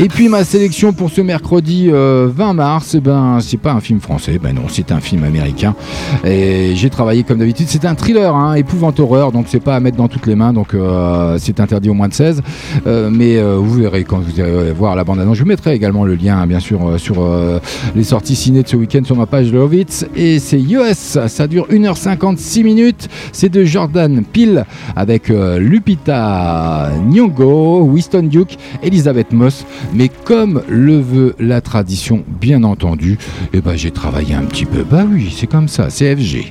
[0.00, 3.80] Et puis ma sélection pour ce mercredi euh, 20 mars, eh ben c'est pas un
[3.80, 5.76] film français, ben non, c'est un film américain.
[6.24, 9.80] Et j'ai travaillé comme d'habitude, c'est un thriller, hein, épouvante horreur, donc c'est pas à
[9.80, 12.42] mettre dans toutes les mains, donc euh, c'est interdit au moins de 16.
[12.86, 15.74] Euh, mais euh, vous verrez quand vous allez voir la bande annonce, je vous mettrai
[15.74, 17.60] également le lien, hein, bien sûr, euh, sur euh,
[17.94, 20.06] les sorties ciné de ce week-end sur ma page Lovitz.
[20.16, 23.08] Et c'est US, ça dure 1h56 minutes.
[23.30, 24.64] C'est de Jordan Peele
[24.96, 29.64] avec euh, Lupita Nyong'o, Winston Duke, Elizabeth Moss.
[29.92, 33.18] Mais comme le veut la tradition, bien entendu,
[33.52, 34.82] eh ben, j'ai travaillé un petit peu.
[34.82, 36.50] Bah oui, c'est comme ça, c'est FG.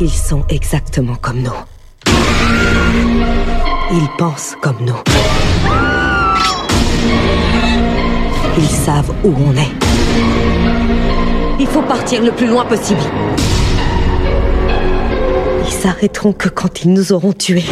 [0.00, 2.12] Ils sont exactement comme nous.
[3.92, 4.96] Ils pensent comme nous.
[8.58, 9.72] Ils savent où on est.
[11.58, 13.00] Il faut partir le plus loin possible.
[15.66, 17.64] Ils s'arrêteront que quand ils nous auront tués.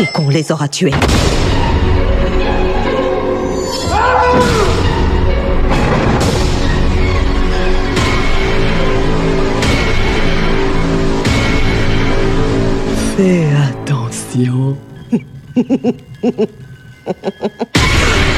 [0.00, 0.92] Ou qu'on les aura tués.
[13.16, 14.76] Fais attention.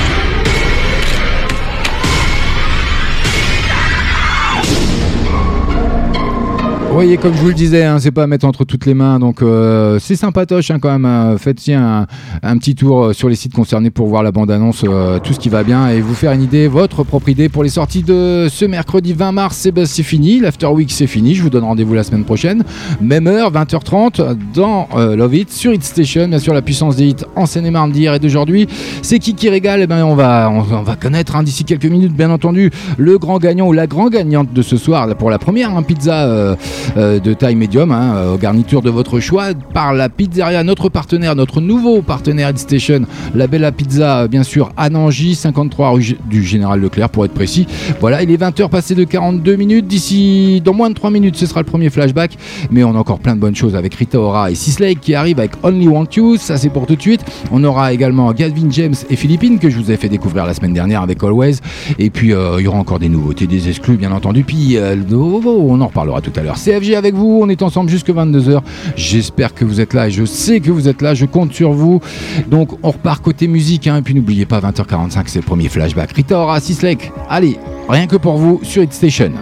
[7.06, 9.18] voyez, comme je vous le disais, hein, c'est pas à mettre entre toutes les mains,
[9.18, 11.06] donc euh, c'est sympatoche hein, quand même.
[11.06, 11.36] hein.
[11.38, 12.06] Faites un,
[12.42, 15.38] un petit tour euh, sur les sites concernés pour voir la bande-annonce, euh, tout ce
[15.38, 18.48] qui va bien et vous faire une idée, votre propre idée pour les sorties de
[18.50, 19.66] ce mercredi 20 mars.
[19.86, 21.34] c'est fini, l'After Week c'est fini.
[21.34, 22.64] Je vous donne rendez-vous la semaine prochaine,
[23.00, 27.24] même heure, 20h30 dans Love It sur Hit Station, bien sûr la puissance des hits
[27.34, 28.66] en Seine-et-Marne d'hier et d'aujourd'hui.
[29.00, 29.80] C'est qui qui régale?
[29.82, 33.38] Eh ben, on va, on, on va connaître d'ici quelques minutes, bien entendu, le grand
[33.38, 36.56] gagnant ou la grand gagnante de ce soir pour la première pizza.
[36.96, 41.34] Euh, de taille médium, hein, euh, garniture de votre choix, par la pizzeria, notre partenaire,
[41.34, 43.02] notre nouveau partenaire Station,
[43.34, 47.66] la Bella Pizza, bien sûr, à Nangy, 53 rue du Général Leclerc pour être précis.
[48.00, 49.86] Voilà, il est 20h passé de 42 minutes.
[49.86, 52.36] D'ici, dans moins de 3 minutes, ce sera le premier flashback.
[52.70, 55.38] Mais on a encore plein de bonnes choses avec Rita Ora et Sisley qui arrivent
[55.38, 56.36] avec Only Want You.
[56.36, 57.24] Ça, c'est pour tout de suite.
[57.52, 60.72] On aura également Gavin James et Philippines que je vous ai fait découvrir la semaine
[60.72, 61.56] dernière avec Always.
[61.98, 64.44] Et puis, euh, il y aura encore des nouveautés, des exclus, bien entendu.
[64.44, 64.76] Puis,
[65.12, 66.56] on en reparlera tout à l'heure.
[66.80, 67.40] CFG avec vous.
[67.42, 68.60] On est ensemble jusque 22h.
[68.96, 71.14] J'espère que vous êtes là et je sais que vous êtes là.
[71.14, 72.00] Je compte sur vous.
[72.48, 73.86] Donc, on repart côté musique.
[73.86, 73.98] hein.
[73.98, 76.12] Et puis, n'oubliez pas, 20h45, c'est le premier flashback.
[76.12, 76.98] Rita Ora, Sisley.
[77.28, 77.56] Allez,
[77.88, 79.32] rien que pour vous sur Hit Station.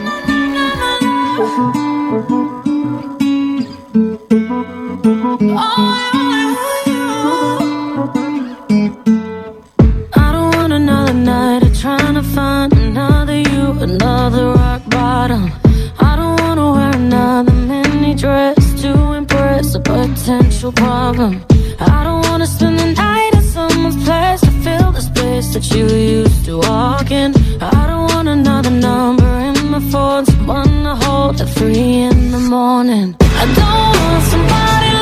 [20.28, 21.42] Potential problem.
[21.80, 25.86] I don't wanna spend the night at someone's place to fill the space that you
[25.86, 27.32] used to walk in.
[27.62, 32.40] I don't want another number in my phone, someone to hold at three in the
[32.40, 33.16] morning.
[33.42, 34.97] I don't want somebody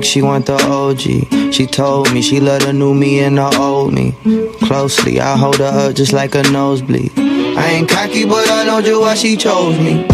[0.00, 1.52] she want the OG.
[1.52, 4.14] She told me she love the new me and the old me.
[4.62, 7.12] Closely, I hold her up just like a nosebleed.
[7.18, 10.06] I ain't cocky, but I know just why she chose me.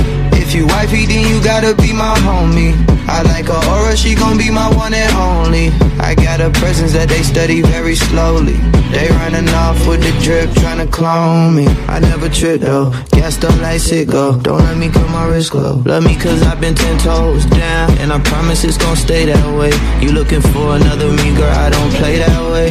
[0.49, 2.73] If you wifey, then you gotta be my homie.
[3.07, 5.69] I like her aura, she gon' be my one and only.
[6.01, 8.57] I got a presence that they study very slowly.
[8.89, 11.67] They running off with the drip, tryna clone me.
[11.87, 14.43] I never trip though, gassed up like sicko.
[14.43, 15.83] Don't let me cut my wrist glow.
[15.85, 19.47] Love me cause I've been ten toes down, and I promise it's gon' stay that
[19.59, 19.73] way.
[20.01, 21.53] You looking for another me, girl?
[21.53, 22.69] I don't play that way.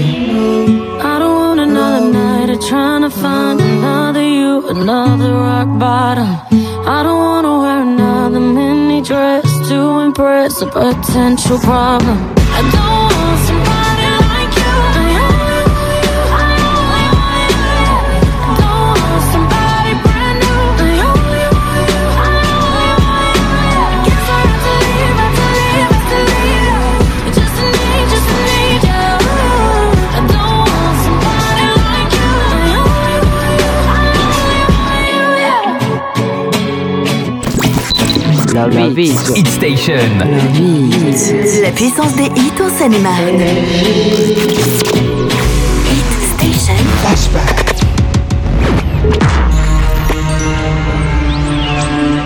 [0.99, 6.76] I don't want another night of trying to find another you, another rock bottom.
[6.89, 12.17] I don't wanna wear another mini dress to impress a potential problem.
[12.37, 12.96] I don't
[38.65, 39.13] La vie.
[39.35, 39.93] Hit Station.
[41.61, 43.43] La puissance des hits en Seine-et-Marne.
[45.91, 46.73] Hit Station.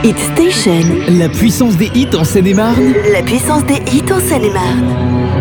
[0.05, 0.85] Hit Station.
[1.09, 2.93] La puissance des hits en Seine-et-Marne.
[3.11, 5.40] La puissance des hits en Seine-et-Marne.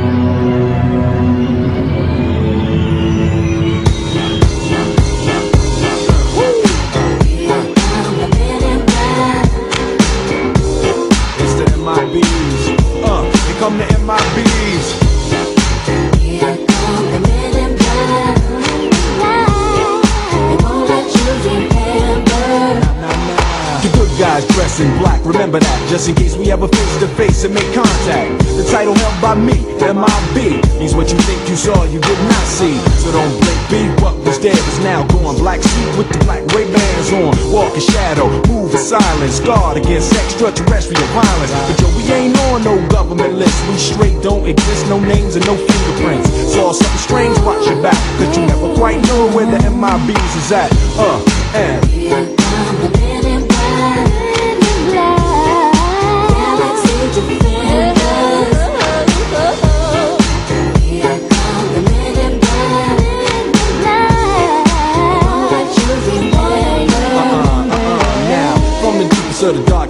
[26.01, 28.33] Just in case we ever face to face and make contact.
[28.57, 32.47] The title held by me, MIB, means what you think you saw, you did not
[32.49, 32.73] see.
[33.05, 35.37] So don't blink, be what was dead is now gone.
[35.37, 39.77] Black suit with the black Ray bands on, walk in shadow, move in silence, guard
[39.77, 41.53] against extraterrestrial violence.
[41.69, 45.45] But yo, we ain't on no government list, we straight don't exist, no names and
[45.45, 46.33] no fingerprints.
[46.49, 50.53] Saw something strange, watch your back, cause you never quite know where the MIBs is
[50.53, 50.73] at.
[50.97, 51.21] Uh,
[51.53, 53.10] and.
[69.41, 69.90] serve the dark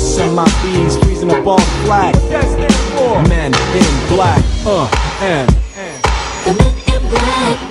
[0.01, 2.15] MIBs freezing up all the flag.
[3.29, 4.89] Men in black, uh,
[5.21, 5.49] and.
[6.45, 7.70] The men in black.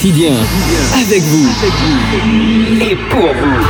[0.00, 0.32] Quotidien,
[0.94, 1.46] avec vous
[2.80, 3.60] et pour vous.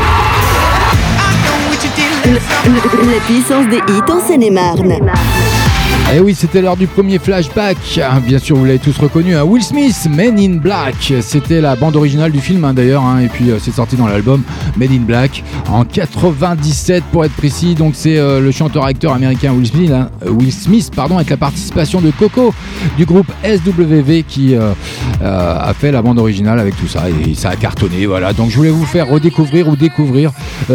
[3.11, 4.93] La puissance des hits en Seine-et-Marne.
[4.93, 5.01] Et
[6.19, 7.77] oui, c'était l'heure du premier flashback.
[8.03, 9.37] Ah, Bien sûr, vous l'avez tous reconnu.
[9.37, 9.45] hein.
[9.45, 11.13] Will Smith, Men in Black.
[11.21, 13.05] C'était la bande originale du film hein, d'ailleurs.
[13.05, 13.21] hein.
[13.21, 14.43] Et puis euh, c'est sorti dans l'album
[14.77, 17.77] Men in Black en 97 pour être précis.
[17.77, 22.01] Donc c'est euh, le chanteur-acteur américain Will Smith, euh, Will Smith pardon, avec la participation
[22.01, 22.53] de Coco
[22.99, 27.05] du groupe SWV qui a fait la bande originale avec tout ça.
[27.09, 28.07] Et ça a cartonné.
[28.07, 28.33] Voilà.
[28.33, 30.33] Donc je voulais vous faire redécouvrir ou découvrir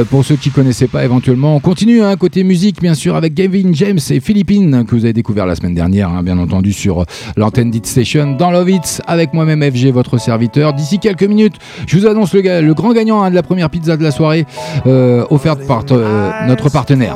[0.09, 1.55] pour ceux qui connaissaient pas éventuellement.
[1.57, 5.24] On continue côté musique bien sûr avec Gavin James et Philippines que vous avez découvert
[5.33, 7.05] la semaine dernière, hein, bien entendu sur euh,
[7.35, 10.73] l'antenne d'Hit Station dans Love Hits avec moi-même FG, votre serviteur.
[10.73, 11.55] D'ici quelques minutes,
[11.87, 14.45] je vous annonce le, le grand gagnant hein, de la première pizza de la soirée
[14.85, 17.15] euh, offerte par euh, notre partenaire.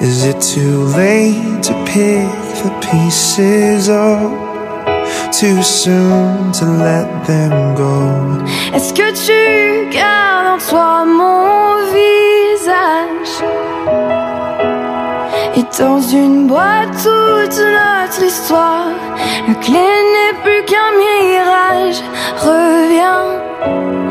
[0.00, 2.28] Is it too late to pick
[2.62, 3.88] the pieces?
[5.32, 8.12] Too soon to let them go?
[8.74, 13.44] Est-ce que tu gardes en toi mon visage?
[15.56, 18.88] Et dans une boîte toute notre histoire
[19.48, 22.02] La clé n'est plus qu'un mirage.
[22.38, 24.03] Reviens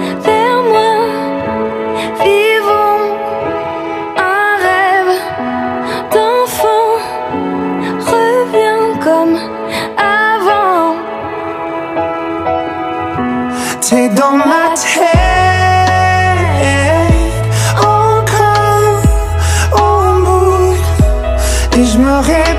[13.95, 15.03] T'es dans ma tête
[17.77, 19.03] encore
[19.71, 20.73] au bout
[21.77, 22.52] et je me répète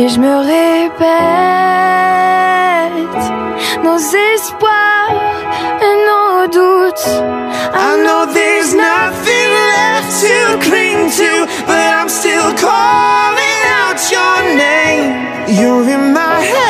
[0.00, 1.04] et je me répète
[3.84, 3.98] nos
[4.34, 5.12] espoirs
[5.86, 7.08] et nos doutes.
[7.74, 10.36] I know there's nothing left to
[10.66, 11.32] cling to,
[11.66, 14.36] but I'm still calling out your
[14.66, 15.08] name.
[15.58, 16.69] You're in my head,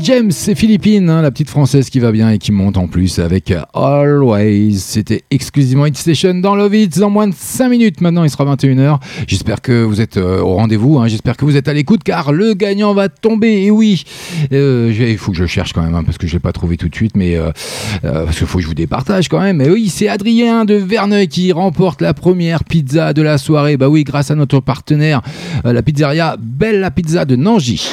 [0.00, 3.18] James, c'est Philippine, hein, la petite française qui va bien et qui monte en plus
[3.18, 4.74] avec euh, Always.
[4.78, 8.00] C'était exclusivement Hit Station dans Love It dans moins de 5 minutes.
[8.00, 8.98] Maintenant, il sera 21h.
[9.26, 10.98] J'espère que vous êtes euh, au rendez-vous.
[10.98, 11.06] hein.
[11.08, 13.64] J'espère que vous êtes à l'écoute car le gagnant va tomber.
[13.64, 14.04] Et oui,
[14.52, 16.52] euh, il faut que je cherche quand même hein, parce que je ne l'ai pas
[16.52, 17.16] trouvé tout de suite.
[17.16, 17.38] Mais
[18.02, 19.58] parce qu'il faut que je vous départage quand même.
[19.58, 23.76] Mais oui, c'est Adrien de Verneuil qui remporte la première pizza de la soirée.
[23.76, 25.22] Bah oui, grâce à notre partenaire,
[25.64, 27.88] la pizzeria Bella Pizza de Nangy.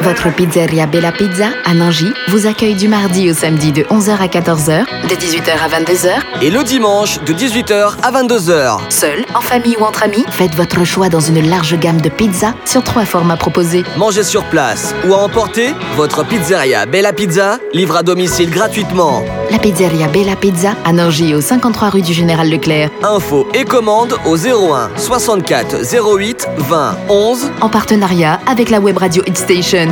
[0.00, 4.26] Votre pizzeria Bella Pizza à Nangy vous accueille du mardi au samedi de 11h à
[4.26, 6.10] 14h, de 18h à 22h.
[6.42, 8.80] Et le dimanche de 18h à 22h.
[8.90, 12.54] Seul, en famille ou entre amis, faites votre choix dans une large gamme de pizzas
[12.64, 13.84] sur trois formats proposés.
[13.96, 19.22] Mangez sur place ou à emporter, votre pizzeria Bella Pizza livre à domicile gratuitement.
[19.52, 22.88] La pizzeria Bella Pizza à Nangy au 53 rue du Général Leclerc.
[23.02, 25.76] Info et commande au 01 64
[26.16, 29.88] 08 20 11 En partenariat avec la web radio Hit Station.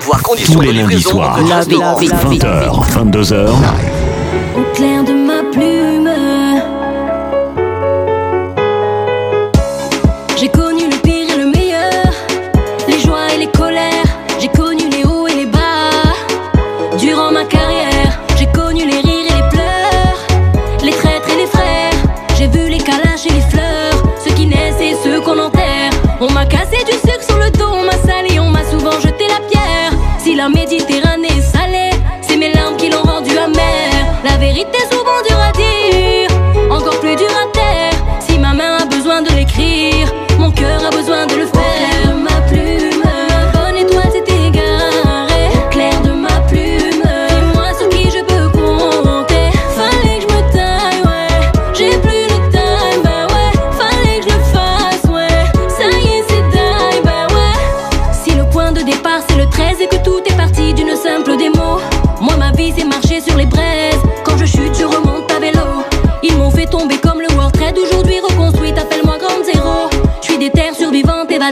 [0.00, 2.00] Voir conditions Tous les lundis soirs, au restaurant.
[2.00, 3.50] 20h, 22h,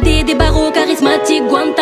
[0.00, 1.81] des barreaux charismatiques Guantanamo.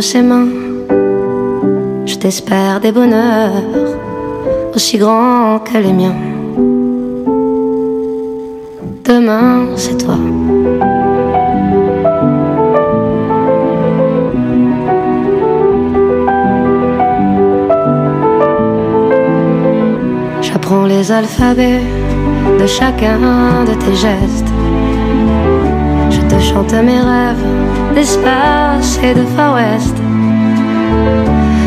[0.00, 0.48] ses mains.
[2.06, 3.52] Je t'espère des bonheurs
[4.74, 6.14] aussi grands que les miens.
[9.04, 10.16] Demain, c'est toi.
[20.40, 21.82] J'apprends les alphabets
[22.60, 23.18] de chacun
[23.68, 24.52] de tes gestes.
[26.10, 27.61] Je te chante mes rêves
[27.94, 29.96] d'espace et de Far West.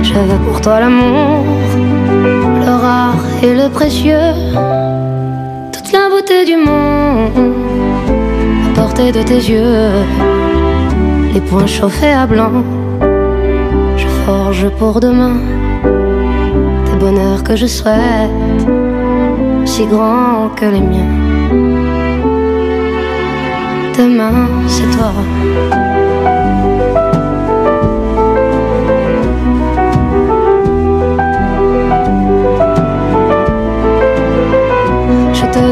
[0.04, 1.44] Je veux pour toi l'amour,
[2.66, 4.34] le rare et le précieux,
[5.72, 7.54] toute la beauté du monde
[8.66, 9.92] à portée de tes yeux,
[11.34, 12.64] les poings chauffés à blanc.
[13.98, 15.38] Je forge pour demain
[16.86, 18.32] des bonheurs que je souhaite,
[19.66, 21.14] si grands que les miens.
[23.98, 25.14] Demain, c'est toi.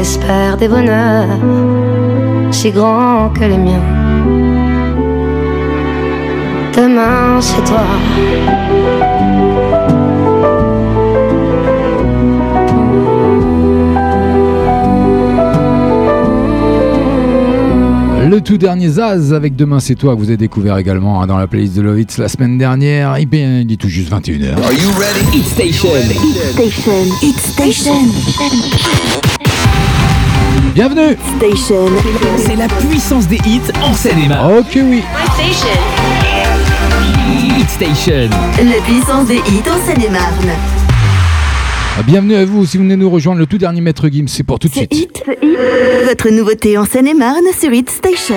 [0.00, 1.28] T'espère des bonheurs
[2.50, 3.82] si grands que les miens.
[6.74, 7.84] Demain, c'est toi.
[18.26, 21.36] Le tout dernier Zaz avec Demain c'est toi que vous avez découvert également hein, dans
[21.36, 23.16] la playlist de Lovitz la semaine dernière.
[23.18, 24.54] Eh bien, il est tout juste 21h.
[25.34, 25.90] Hit Station.
[26.54, 27.04] Station.
[27.20, 29.19] Hit Station.
[30.74, 31.86] Bienvenue Station.
[32.38, 34.58] C'est la puissance des hits en Seine-et-Marne.
[34.58, 35.02] Ok oui.
[37.58, 38.28] Hit Station.
[38.58, 40.50] La puissance des hits en Seine-et-Marne.
[41.98, 44.44] Ah, Bienvenue à vous si vous venez nous rejoindre le tout dernier Maître Gims, c'est
[44.44, 44.92] pour tout de suite.
[44.94, 45.24] Hit.
[46.06, 48.36] Votre nouveauté en Seine-et-Marne sur Hit Station.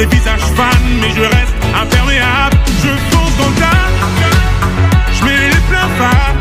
[0.00, 2.56] Les visages fanent, mais je reste imperméable.
[2.82, 3.88] Je fonce dans le tas,
[5.12, 6.36] je mets les pleins phares.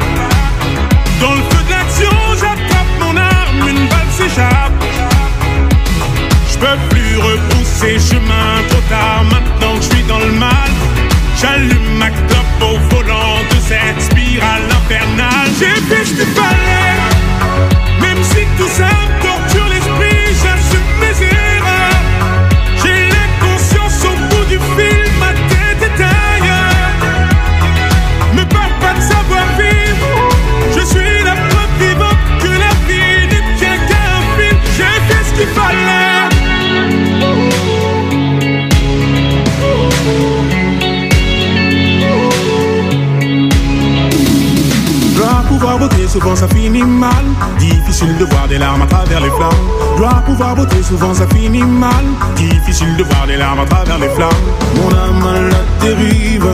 [1.19, 4.77] Dans le feu de l'action, j'attrape mon arme, une balle s'échappe.
[6.51, 10.71] Je peux plus repousser chemin trop tard maintenant que je suis dans le mal.
[11.41, 15.49] J'allume ma clope au volant de cette spirale infernale.
[15.59, 15.81] J'ai
[46.39, 47.25] ça finit mal.
[47.57, 49.63] Difficile de voir des larmes à travers les flammes.
[49.97, 52.05] Dois pouvoir voter, souvent ça finit mal.
[52.35, 54.43] Difficile de voir des larmes à travers les flammes.
[54.77, 56.47] Mon âme à la dérive,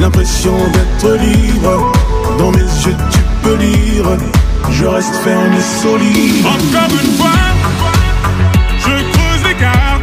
[0.00, 1.92] l'impression d'être libre.
[2.38, 4.06] Dans mes yeux, tu peux lire.
[4.70, 6.44] Je reste ferme et solide.
[6.44, 7.42] Encore une fois,
[8.84, 10.00] je creuse l'écart.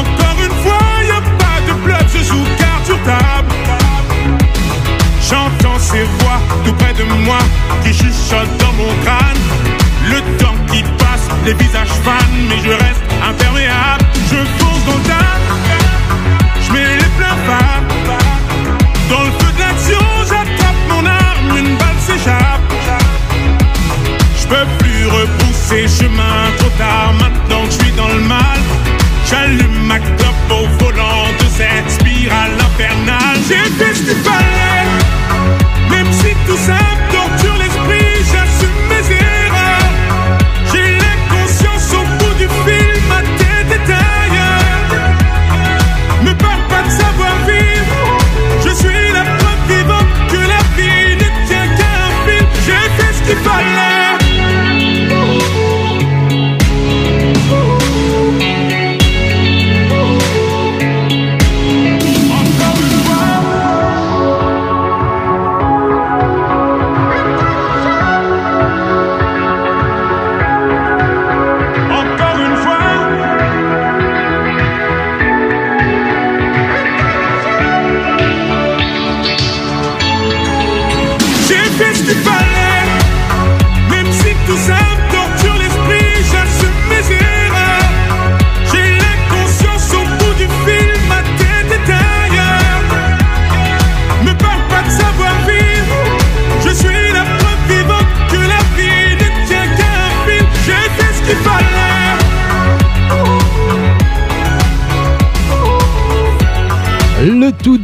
[0.00, 3.54] Encore une fois, y a pas de bluff, je joue carte sur table.
[5.30, 7.38] J'entends ces voix tout près de moi
[7.82, 9.42] qui chuchotent dans mon crâne.
[10.10, 14.04] Le temps qui passe, les visages fans, mais je reste imperméable.
[14.30, 15.38] Je fonce dans le tas,
[16.66, 17.80] je mets les pleins pas.
[19.08, 22.60] Dans le feu de l'action, j'attrape mon arme, une balle s'échappe.
[24.40, 28.60] Je peux plus repousser chemin trop tard, maintenant que je suis dans le mal.
[29.30, 33.38] J'allume ma clope au volant de cette spirale infernale.
[33.46, 34.57] J'ai festival.
[36.48, 36.97] You say.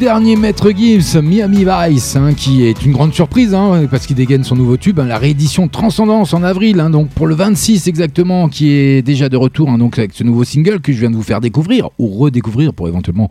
[0.04, 4.44] Dernier Maître Gibbs, Miami Vice, hein, qui est une grande surprise, hein, parce qu'il dégaine
[4.44, 8.70] son nouveau tube, hein, la réédition Transcendance en avril, donc pour le 26 exactement, qui
[8.70, 11.40] est déjà de retour, donc avec ce nouveau single que je viens de vous faire
[11.40, 13.30] découvrir, ou redécouvrir pour éventuellement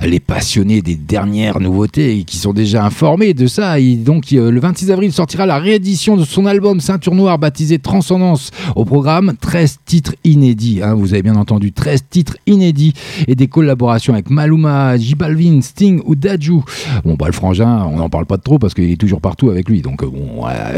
[0.00, 3.78] les passionnés des dernières nouveautés qui sont déjà informés de ça.
[3.78, 7.78] Et donc euh, le 26 avril sortira la réédition de son album Ceinture Noire baptisé
[7.78, 10.80] Transcendance au programme 13 titres inédits.
[10.96, 12.94] vous avez bien entendu 13 titres inédits
[13.28, 16.62] et des collaborations avec Maluma, J Balvin, Sting ou Daju.
[17.04, 19.68] Bon bah le frangin, on n'en parle pas trop parce qu'il est toujours partout avec
[19.68, 19.82] lui.
[19.82, 20.06] Donc euh,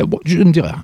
[0.06, 0.76] bon, je ne dis rien.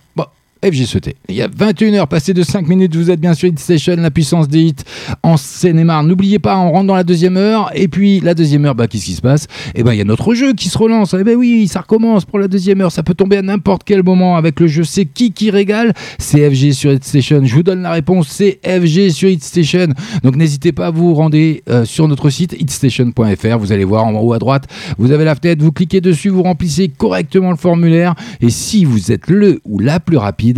[0.72, 1.16] Sauté.
[1.28, 4.10] Il y a 21h passé de 5 minutes, vous êtes bien sur Hit Station, la
[4.10, 4.74] puissance des hits
[5.22, 6.08] en Seine-et-Marne.
[6.08, 9.04] N'oubliez pas, on rentre dans la deuxième heure, et puis la deuxième heure, bah, qu'est-ce
[9.04, 9.46] qui se passe?
[9.74, 11.14] Eh ben, il y a notre jeu qui se relance.
[11.18, 12.90] Eh ben oui, ça recommence pour la deuxième heure.
[12.90, 15.92] Ça peut tomber à n'importe quel moment avec le jeu C'est qui qui régale?
[16.18, 17.44] C'est FG sur Hit Station.
[17.44, 19.88] Je vous donne la réponse, c'est FG sur Hit Station.
[20.22, 23.58] Donc n'hésitez pas vous rendez euh, sur notre site hitstation.fr.
[23.58, 24.64] Vous allez voir en haut à droite,
[24.96, 28.14] vous avez la fenêtre, vous cliquez dessus, vous remplissez correctement le formulaire.
[28.40, 30.53] Et si vous êtes le ou la plus rapide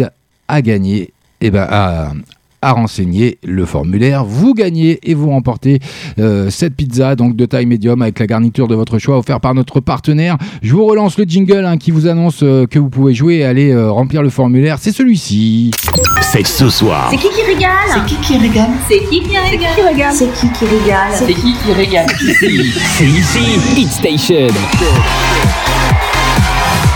[0.48, 2.12] à gagner, eh ben, à,
[2.62, 4.24] à renseigner le formulaire.
[4.24, 5.78] Vous gagnez et vous remportez
[6.18, 9.54] euh, cette pizza donc de taille médium avec la garniture de votre choix offert par
[9.54, 10.36] notre partenaire.
[10.62, 13.44] Je vous relance le jingle hein, qui vous annonce euh, que vous pouvez jouer et
[13.44, 14.78] aller euh, remplir le formulaire.
[14.80, 15.70] C'est celui-ci.
[16.22, 17.08] C'est ce soir.
[17.10, 19.36] C'est qui qui régale C'est qui qui régale C'est qui qui
[19.82, 22.06] régale C'est qui qui régale C'est qui qui régale
[22.96, 24.48] c'est ici, Hit Station.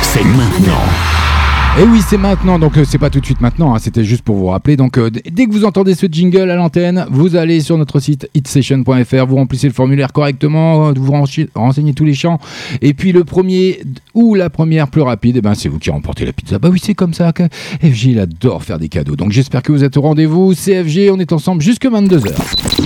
[0.02, 1.29] C'est maintenant.
[1.78, 4.22] Et oui, c'est maintenant, donc euh, c'est pas tout de suite maintenant, hein, c'était juste
[4.22, 4.76] pour vous rappeler.
[4.76, 8.28] Donc euh, dès que vous entendez ce jingle à l'antenne, vous allez sur notre site
[8.34, 11.12] hitsession.fr, vous remplissez le formulaire correctement, euh, vous
[11.54, 12.38] renseignez tous les champs.
[12.82, 13.80] Et puis le premier
[14.14, 16.58] ou la première plus rapide, eh ben, c'est vous qui remportez la pizza.
[16.58, 17.44] Bah oui, c'est comme ça que
[17.82, 19.16] FG il adore faire des cadeaux.
[19.16, 20.52] Donc j'espère que vous êtes au rendez-vous.
[20.54, 22.34] C'est FG, on est ensemble jusque 22h.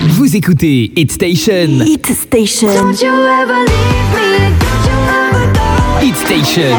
[0.08, 1.80] Vous écoutez Hit Station.
[1.84, 2.68] Hit Station.
[2.68, 4.63] Don't you ever leave me,
[6.04, 6.76] Hit Station.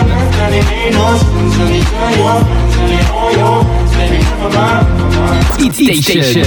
[5.57, 6.41] Hit Station.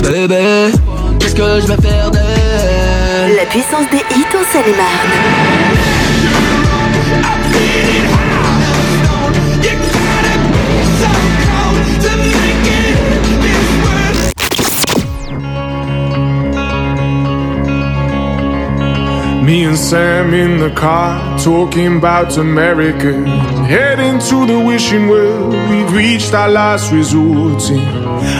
[0.00, 0.70] Bébé,
[1.18, 3.34] qu'est-ce que je vais faire d'elle?
[3.34, 5.83] La puissance des hits en Seine-et-Marne.
[19.44, 23.12] Me and Sam in the car talking about America.
[23.66, 27.62] Heading to the wishing well, we've reached our last resort.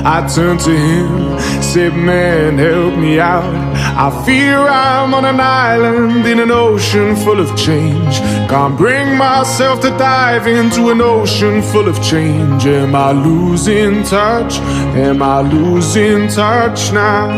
[0.02, 3.44] I turned to him, said, Man, help me out.
[3.74, 8.20] I fear I'm on an island in an ocean full of change.
[8.48, 12.64] Can't bring myself to dive into an ocean full of change.
[12.64, 14.54] Am I losing touch?
[14.96, 17.28] Am I losing touch now?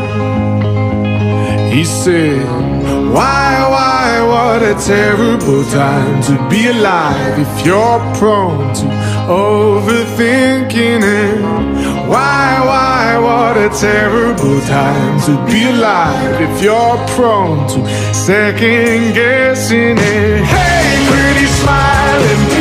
[1.68, 2.65] He said,
[3.14, 8.86] Why, why, what a terrible time to be alive if you're prone to
[9.28, 11.40] overthinking it.
[12.08, 19.96] Why, why, what a terrible time to be alive if you're prone to second guessing
[19.98, 20.44] it.
[20.44, 22.55] Hey, pretty smiling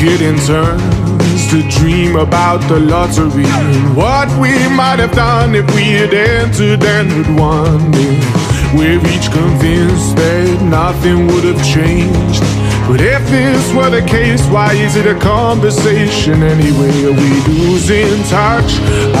[0.00, 5.92] In turns to dream about the lottery and what we might have done if we
[5.92, 7.80] had entered and had won.
[7.94, 8.74] it.
[8.74, 12.42] We're each convinced that nothing would have changed.
[12.88, 17.04] But if this were the case, why is it a conversation anyway?
[17.06, 18.72] Are we losing touch?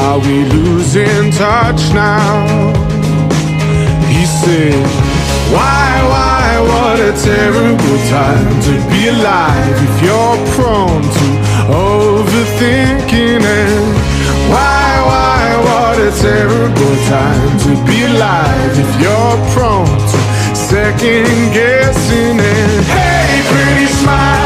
[0.02, 2.72] Are we losing touch now?
[4.10, 4.74] He said,
[5.54, 11.26] Why, why, what a terrible time to be alive if you're prone to
[11.70, 13.84] overthinking it.
[14.52, 20.18] Why, why, what a terrible time to be alive if you're prone to
[20.54, 22.84] second guessing it.
[22.84, 24.41] Hey, pretty smiling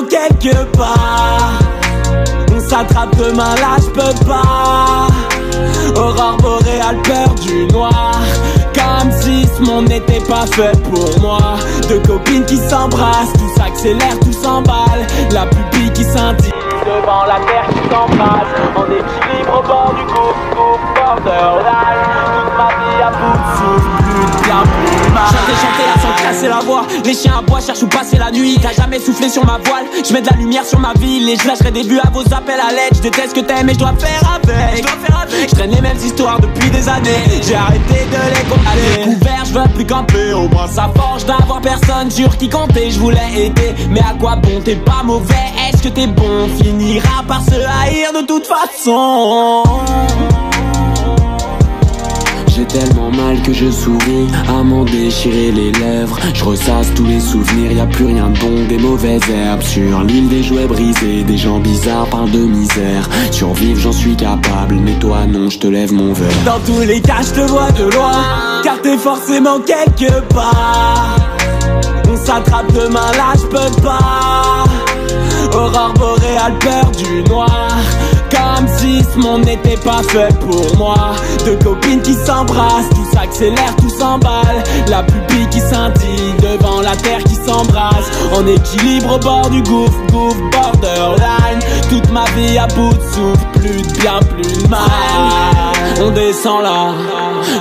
[0.00, 1.52] quelque part.
[2.54, 5.06] On s'attrape demain là, je peux pas.
[6.00, 8.18] Aurore boréale, peur du noir.
[8.74, 11.56] Comme si ce monde n'était pas fait pour moi.
[11.88, 15.06] Deux copines qui s'embrassent, tout s'accélère, tout s'emballe.
[15.32, 16.52] La pupille qui scintille
[17.02, 18.52] devant la terre qui s'embrasse.
[18.76, 20.38] En équilibre au bord du gouffre,
[20.94, 22.02] borderline.
[22.34, 25.26] Toute ma vie à bout de souffle, plus de mal.
[25.26, 26.82] Chanter, chanter sans casser la voix.
[27.04, 28.58] Les chiens à bois cherchent où passer la nuit.
[28.62, 29.84] T'as jamais soufflé sur ma voile.
[30.06, 32.22] Je mets de la lumière sur ma ville et je lâcherai des vues à vos
[32.32, 32.94] appels à l'aide.
[32.94, 34.84] Je déteste ce que t'aimes et je dois faire avec.
[35.48, 37.42] Je traîne les mêmes histoires depuis des années.
[37.46, 39.04] J'ai arrêté de les compter.
[39.04, 40.32] Découvert, je veux plus camper.
[40.32, 42.90] Au moins ça forge d'avoir personne sur qui compter.
[42.90, 44.60] Je voulais aider, mais à quoi bon?
[44.64, 45.34] T'es pas mauvais,
[45.68, 46.48] est-ce que t'es bon?
[46.60, 49.62] Finira par se haïr de toute façon.
[52.72, 56.18] Tellement mal que je souris à m'en déchirer les lèvres.
[56.32, 59.60] Je ressasse tous les souvenirs, y a plus rien de bon, des mauvaises herbes.
[59.60, 63.10] Sur l'île des jouets brisés, des gens bizarres parlent de misère.
[63.30, 66.32] Survivre, j'en suis capable, mais toi non, je te lève mon verre.
[66.46, 68.22] Dans tous les cas, je te vois de loin,
[68.64, 71.18] car t'es forcément quelque part.
[72.10, 74.64] On s'attrape demain là, je peux pas.
[75.54, 77.61] Aurore boréale, peur du noir.
[78.54, 81.14] Comme si ce monde n'était pas fait pour moi.
[81.44, 84.62] Deux copines qui s'embrassent, tout s'accélère, tout s'emballe.
[84.88, 88.10] La pupille qui scintille devant la terre qui s'embrasse.
[88.34, 91.60] En équilibre au bord du gouffre, gouffre, borderline.
[91.88, 94.80] Toute ma vie à bout de souffle, plus de bien, plus de mal.
[96.02, 96.92] On descend là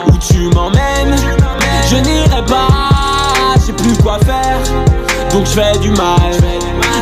[0.07, 1.15] où tu m'emmènes.
[1.89, 4.59] Je n'irai pas, je sais plus quoi faire.
[5.31, 6.31] Donc je fais du mal.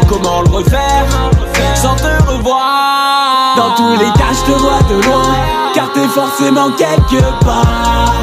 [0.10, 1.06] Comment le refaire
[1.76, 5.36] sans te revoir Dans tous les cas, je te vois de loin,
[5.76, 8.14] car t'es forcément quelque part.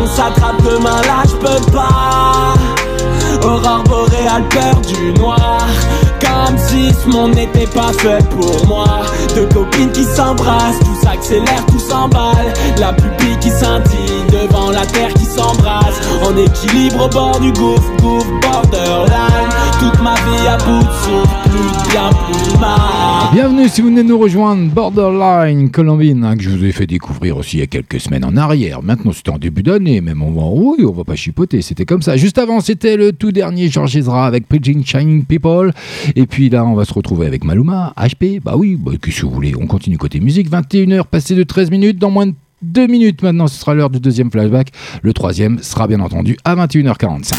[0.00, 2.54] On s'attrape demain là, je peux pas.
[3.46, 5.58] Aurore boréale, peur du noir.
[6.20, 8.86] Comme si ce monde n'était pas fait pour moi.
[9.34, 12.54] Deux copines qui s'embrassent, tout s'accélère, tout s'emballe.
[12.78, 15.26] La pupille qui scintille devant la terre qui
[16.36, 17.90] équilibre au bord du gouffre,
[18.42, 19.48] borderline.
[19.80, 23.32] Toute ma vie à bout de plus bien, plus mal.
[23.32, 27.36] Bienvenue si vous venez nous rejoindre, Borderline Colombine, hein, que je vous ai fait découvrir
[27.36, 28.82] aussi il y a quelques semaines en arrière.
[28.82, 32.02] Maintenant, c'était en début d'année, même on va, oui, on va pas chipoter, c'était comme
[32.02, 32.16] ça.
[32.16, 35.72] Juste avant, c'était le tout dernier Georges Ezra avec Preaching Shining People.
[36.16, 38.40] Et puis là, on va se retrouver avec Maluma, HP.
[38.42, 40.50] Bah oui, bah, qu'est-ce que vous voulez On continue côté musique.
[40.50, 44.00] 21h, passé de 13 minutes, dans moins de 2 minutes maintenant, ce sera l'heure du
[44.00, 44.72] deuxième flashback.
[45.02, 47.34] Le troisième sera bien entendu à 21h45.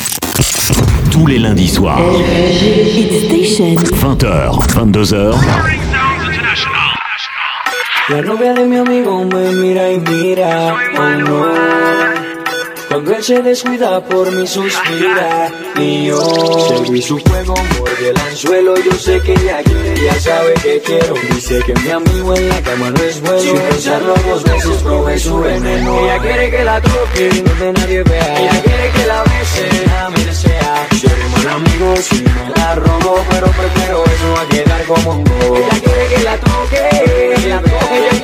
[1.12, 2.00] Tous les lundis soirs.
[2.00, 5.36] 20h, 22h.
[8.10, 12.29] La novia de mi amigo me mira y mira, oh no.
[12.90, 16.20] Cuando él se descuida por mi suspira y yo
[16.68, 21.14] seguí su juego, mordí el anzuelo, yo sé que ella quiere, ya sabe que quiero.
[21.36, 25.20] Dice que mi amigo en la cama no es bueno, sin pensarlo dos veces probé
[25.20, 26.00] su veneno.
[26.00, 30.26] Ella quiere que la toque donde nadie vea, ella quiere que la bese, ella me
[30.26, 30.88] desea.
[31.00, 35.58] Seré mal amigo si me la robo, pero prefiero eso a quedar como un bobo.
[35.58, 37.62] Ella quiere que la toque, ella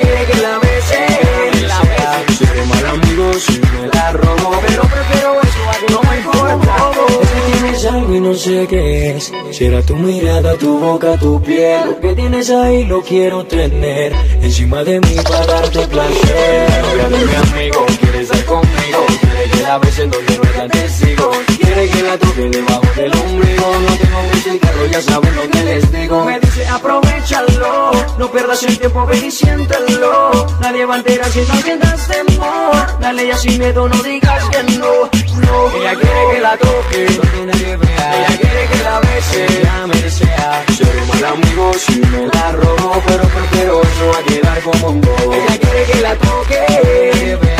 [0.00, 1.95] quiere que la bese, la
[2.38, 6.76] Seré mal amigo si me la robo, pero prefiero eso a que no me importa.
[7.22, 9.32] Es que tienes algo y no sé qué es.
[9.50, 11.80] Será tu mirada, tu boca, tu piel.
[11.86, 14.12] Lo que tienes ahí lo quiero tener.
[14.40, 16.70] Encima de mí para darte placer.
[16.70, 19.06] La novia de mi amigo quiere estar conmigo.
[19.20, 21.36] Quiere que la besen donde no están testigos.
[21.60, 23.66] Quiere que la toque debajo del ombligo.
[23.86, 26.24] No tengo mucho carro, ya saben lo que les digo.
[26.24, 27.90] Me dice aprovechalo.
[28.18, 30.46] No pierdas el tiempo, ven y siéntelo.
[30.60, 33.00] Nadie va a enterar si no sientas temor.
[33.00, 35.10] Dale ya sin miedo, no digas que no,
[35.44, 35.76] no.
[35.76, 38.18] Ella quiere que la toque, donde nadie vea.
[38.18, 40.64] Ella quiere que la bese, ella me desea.
[40.76, 45.34] Seré mal amigo si me la robo, pero prefiero eso a quedar como un bobo.
[45.34, 46.66] Ella quiere que la toque,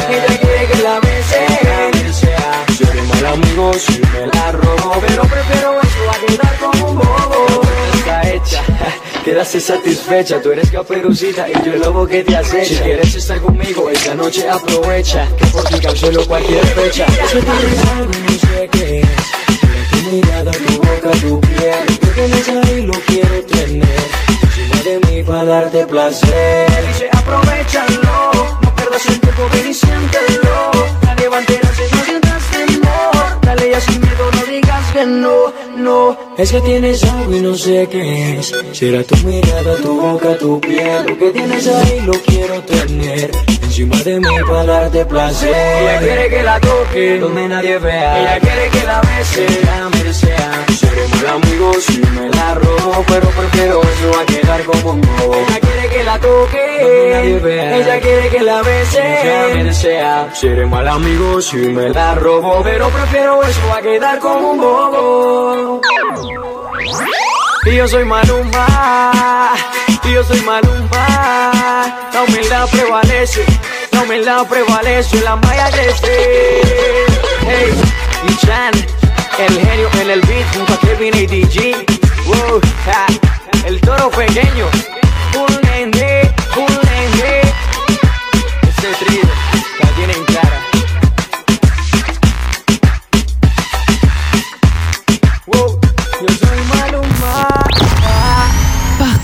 [0.09, 1.96] ella quiere que la bese.
[2.77, 7.61] Seré mal amigo si me la robo, pero prefiero eso a quedar como un bobo.
[7.95, 8.63] Está hecha.
[9.25, 12.65] Quedaste satisfecha, tú eres caperucita y yo el lobo que te acecha.
[12.65, 17.07] Si quieres estar conmigo esta noche aprovecha, que por ti cancelo cualquier fecha.
[17.07, 19.07] Es que tienes algo y no sé qué es.
[19.91, 21.99] Tu mirada, tu boca, tu piel.
[22.01, 23.97] Que tienes ahí lo quiero tener.
[24.85, 26.87] De mí para darte placer.
[26.87, 28.31] Dice aprovechalo,
[28.63, 30.76] no pierdas el tiempo, ven y siéntelo.
[34.97, 38.53] Que no, no, Es que tienes algo y no sé qué es.
[38.73, 41.05] Será tu mirada, tu boca, tu piel.
[41.07, 43.31] Lo que tienes ahí lo quiero tener.
[43.63, 45.55] Encima de mí para darte placer.
[45.55, 48.21] Ella quiere que la toque donde nadie vea.
[48.21, 50.67] Ella quiere que la bese, la desea.
[50.81, 55.35] Seremos amigos si me la robo, pero prefiero eso a quedar como un bobo.
[55.35, 57.77] Ella quiere que la toque nadie vea.
[57.77, 60.31] Ella quiere que la bese, ella me desea.
[60.33, 64.86] Seré mal amigo si me la robo, pero prefiero eso a quedar como un bobo.
[67.67, 69.55] Y yo soy Maluma,
[70.05, 72.09] y yo soy Maluma.
[72.13, 73.45] La humildad prevalece,
[73.91, 76.61] la humildad prevalece, la malla crece.
[77.41, 77.75] Hey,
[78.29, 78.73] y Chan,
[79.39, 81.85] el genio en el beat junto a Kevin y DJ.
[82.27, 82.61] Wow,
[83.67, 84.69] el toro pequeño,
[85.35, 87.41] un nene, un nene.
[88.63, 89.26] Ese trío,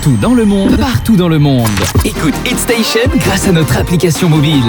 [0.03, 1.69] Partout dans le monde, partout dans le monde.
[2.05, 4.65] Écoute Hit Station grâce à notre application mobile.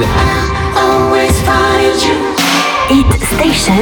[2.91, 3.81] Hit Station.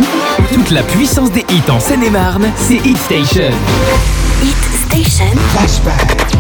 [0.54, 3.52] Toute la puissance des hits en Seine-et-Marne, c'est Hit Station.
[4.42, 4.56] Hit
[4.88, 5.26] Station.
[5.50, 6.32] Flashback.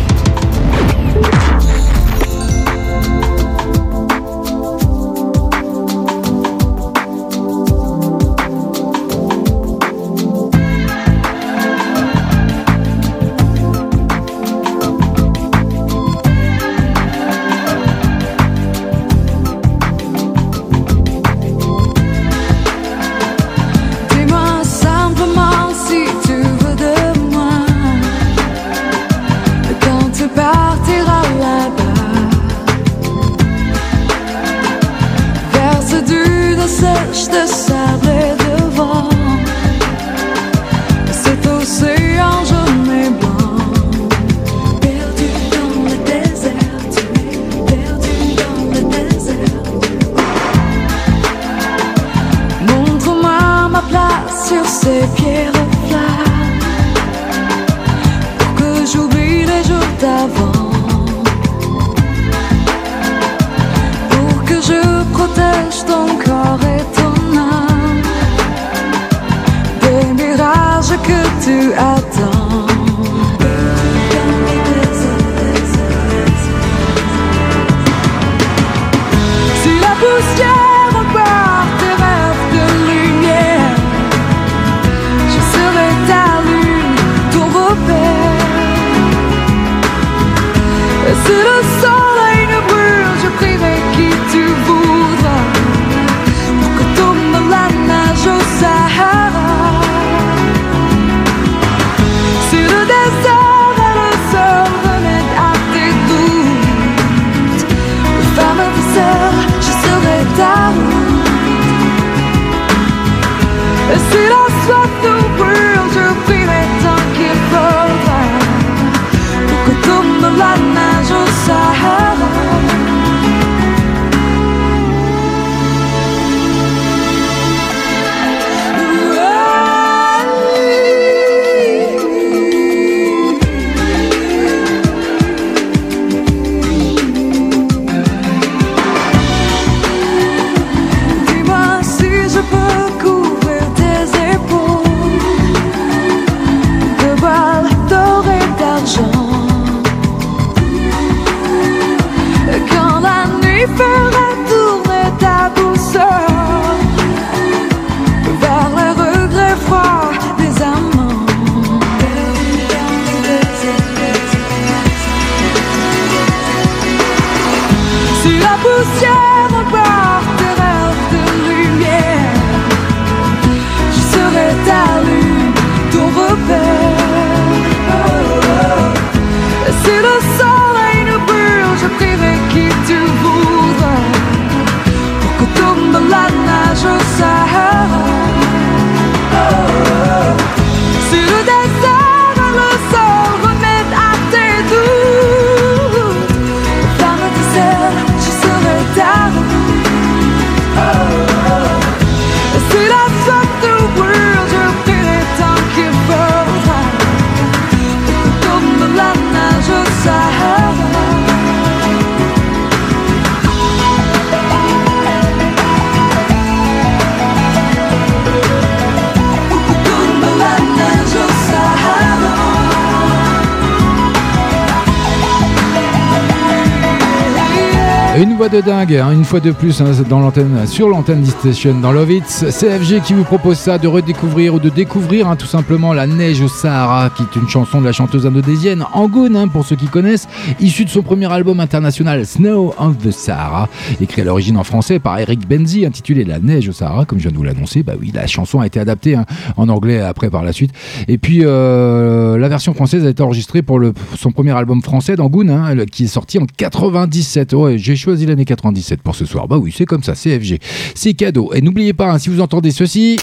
[228.21, 231.79] Une voix de dingue, hein, une fois de plus hein, dans l'antenne, sur l'antenne d'E-Station
[231.79, 232.45] dans Love It's.
[232.51, 236.39] CFG qui vous propose ça de redécouvrir ou de découvrir hein, tout simplement La Neige
[236.41, 239.87] au Sahara, qui est une chanson de la chanteuse indonésienne Angoon, hein, pour ceux qui
[239.87, 240.27] connaissent,
[240.59, 243.67] issue de son premier album international Snow of the Sahara,
[243.99, 247.23] écrit à l'origine en français par Eric Benzi, intitulé La Neige au Sahara, comme je
[247.23, 247.81] viens de vous l'annoncer.
[247.81, 249.17] Bah oui, la chanson a été adaptée
[249.57, 250.73] en anglais après par la suite.
[251.07, 253.79] Et puis euh, la version française a été enregistrée pour
[254.15, 257.53] son premier album français le- qui est sorti en 97.
[257.53, 259.47] Ouais, j'ai choisi l'année 97 pour ce soir.
[259.47, 260.59] Bah oui, c'est comme ça, CFG.
[260.95, 261.51] C'est cadeau.
[261.53, 263.17] Et n'oubliez pas, hein, si vous entendez ceci,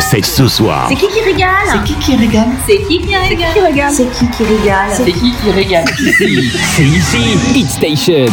[0.00, 0.86] C'est ce soir.
[0.88, 3.14] C'est qui qui régale C'est qui qui régale C'est qui qui
[3.60, 8.26] régale C'est qui qui régale C'est qui qui régale ici C'est ici, Hit Station.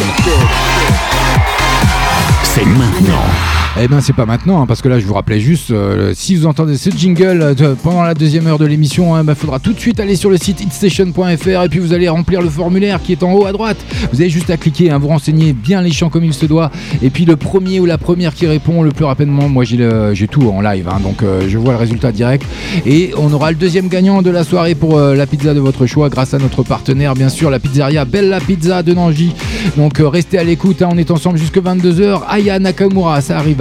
[2.43, 3.50] C'est maintenant.
[3.79, 6.35] Eh ben c'est pas maintenant, hein, parce que là je vous rappelais juste, euh, si
[6.35, 9.79] vous entendez ce jingle euh, pendant la deuxième heure de l'émission, il faudra tout de
[9.79, 13.23] suite aller sur le site hitstation.fr et puis vous allez remplir le formulaire qui est
[13.23, 13.77] en haut à droite.
[14.11, 16.69] Vous avez juste à cliquer, hein, vous renseignez bien les chants comme il se doit,
[17.01, 20.49] et puis le premier ou la première qui répond le plus rapidement, moi j'ai tout
[20.49, 22.45] en live, hein, donc euh, je vois le résultat direct.
[22.85, 26.09] Et on aura le deuxième gagnant de la soirée pour la pizza de votre choix
[26.09, 29.33] grâce à notre partenaire, bien sûr, la pizzeria Bella Pizza de Nangy.
[29.77, 32.23] Donc restez à l'écoute, hein, on est ensemble jusque 22h.
[32.27, 33.60] Aya Nakamura, ça arrive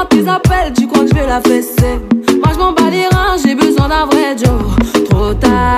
[0.00, 1.98] À tes appels, tu crois que je vais la fesser?
[2.44, 4.62] Moi je m'en bats les reins, j'ai besoin d'un vrai job
[5.10, 5.77] Trop tard,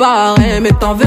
[0.00, 1.06] Barré mais t'en veux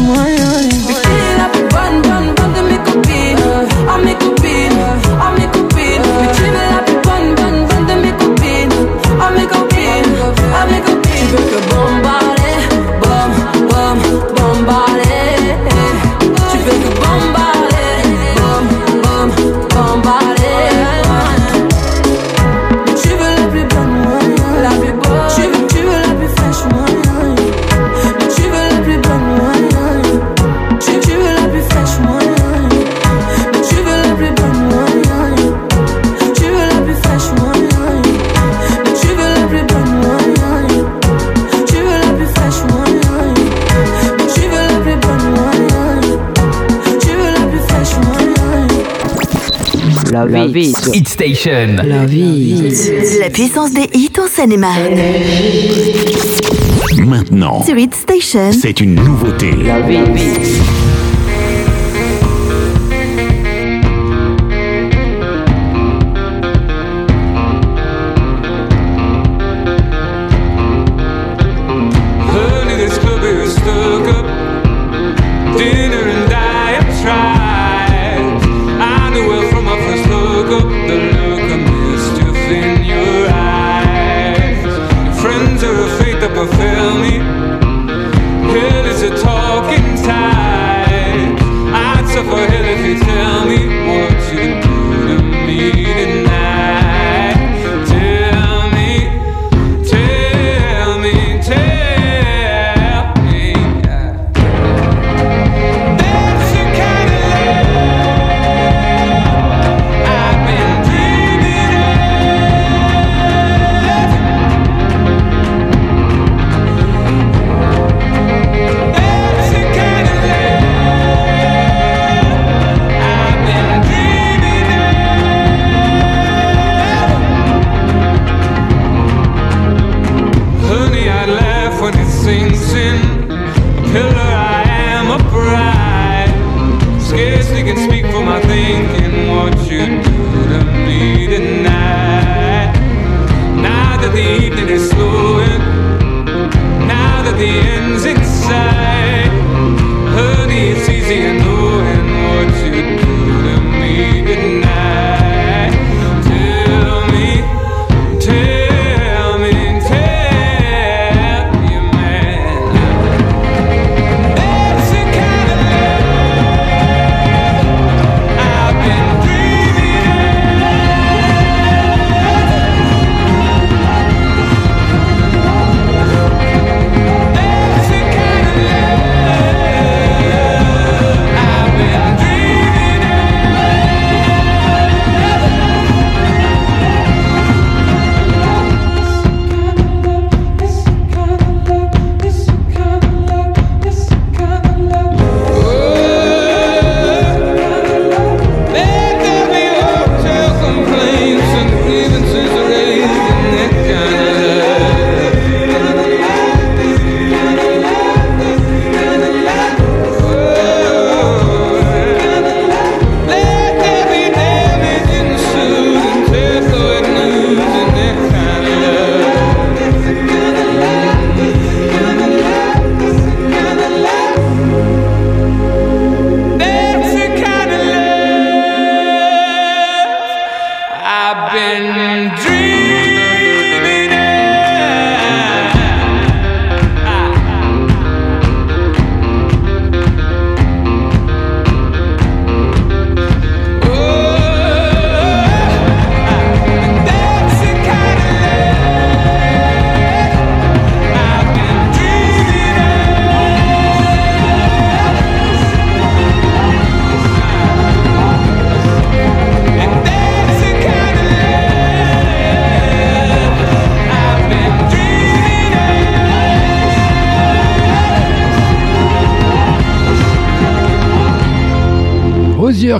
[0.00, 0.23] la
[50.86, 53.20] La vie Hit Station.
[53.20, 54.98] La puissance des hits en Seine-et-Marne.
[57.06, 58.52] Maintenant, Sur Hit Station.
[58.52, 59.50] c'est une nouveauté.
[59.64, 59.98] Early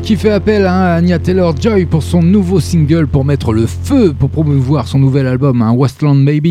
[0.04, 4.28] qui fait appel à Anya Taylor-Joy pour son nouveau single pour mettre le feu, pour
[4.28, 6.28] promouvoir son nouvel album, un Westland.
[6.28, 6.42] Et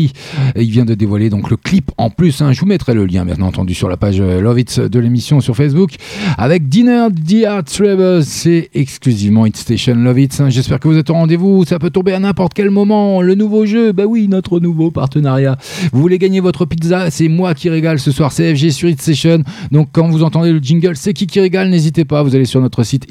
[0.56, 2.42] il vient de dévoiler donc le clip en plus.
[2.42, 2.52] hein.
[2.52, 5.40] Je vous mettrai le lien bien entendu sur la page euh, Love It de l'émission
[5.40, 5.92] sur Facebook
[6.36, 7.06] avec Dinner
[7.46, 8.24] Art Travels.
[8.24, 10.40] C'est exclusivement Hit Station Love It.
[10.40, 10.50] hein.
[10.50, 11.64] J'espère que vous êtes au rendez-vous.
[11.64, 13.22] Ça peut tomber à n'importe quel moment.
[13.22, 15.56] Le nouveau jeu, bah oui, notre nouveau partenariat.
[15.92, 17.08] Vous voulez gagner votre pizza?
[17.12, 18.32] C'est moi qui régale ce soir.
[18.34, 19.44] CFG sur Hit Station.
[19.70, 21.70] Donc quand vous entendez le jingle, c'est qui qui régale?
[21.70, 22.24] N'hésitez pas.
[22.24, 23.06] Vous allez sur notre site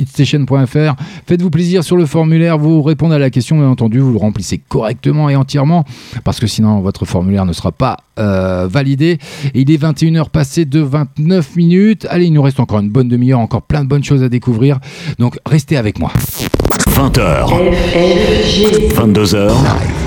[1.27, 2.57] Faites-vous plaisir sur le formulaire.
[2.57, 3.99] Vous répondez à la question, bien entendu.
[3.99, 5.85] Vous le remplissez correctement et entièrement
[6.23, 9.19] parce que sinon votre formulaire ne sera pas euh, validé.
[9.53, 12.07] Et il est 21h passé de 29 minutes.
[12.09, 14.79] Allez, il nous reste encore une bonne demi-heure, encore plein de bonnes choses à découvrir.
[15.19, 16.11] Donc restez avec moi.
[16.89, 17.49] 20h.
[18.95, 20.02] 22h.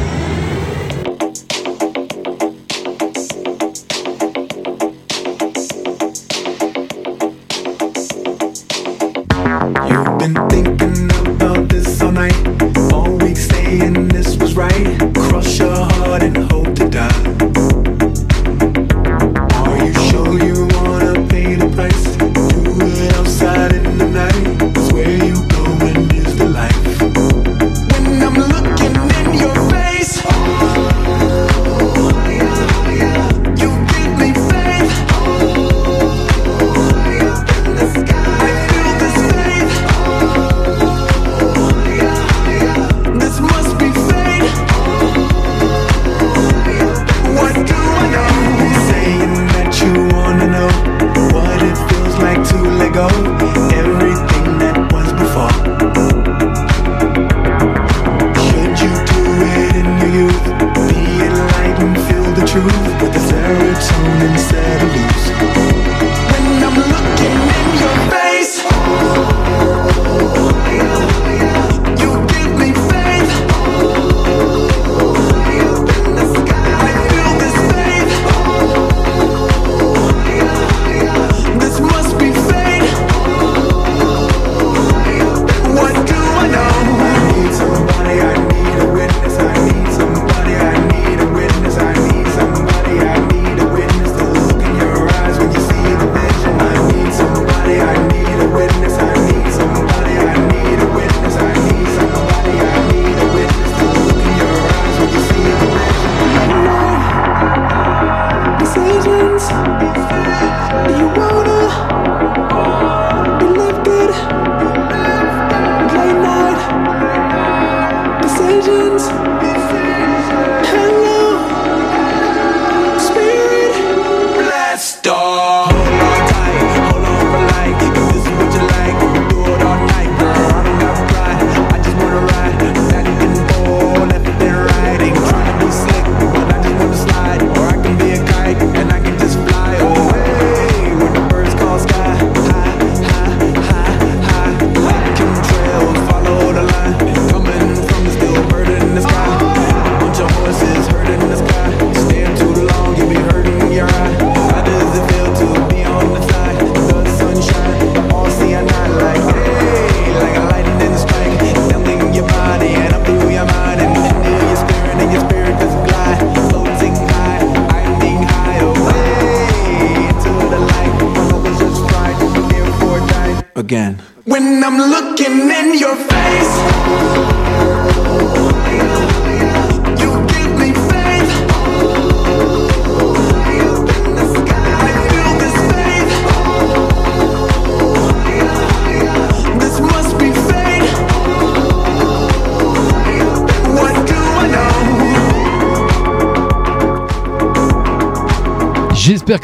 [15.15, 16.46] Cross your heart and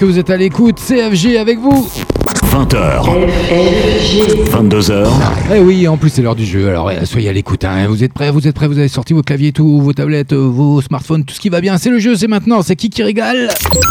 [0.03, 0.81] que vous êtes à l'écoute.
[0.85, 1.89] CFG avec vous.
[2.51, 3.05] 20h.
[4.51, 5.07] 22h.
[5.55, 7.65] Eh oui, en plus c'est l'heure du jeu, alors ouais, soyez à l'écoute.
[7.65, 7.87] hein.
[7.87, 10.49] Vous êtes prêts, vous êtes prêts, vous avez sorti vos claviers, tout, vos tablettes, euh,
[10.49, 11.79] vos smartphones, tout ce qui va bien.
[11.79, 12.63] C'est le jeu, c'est maintenant.
[12.63, 13.49] C'est qui qui régale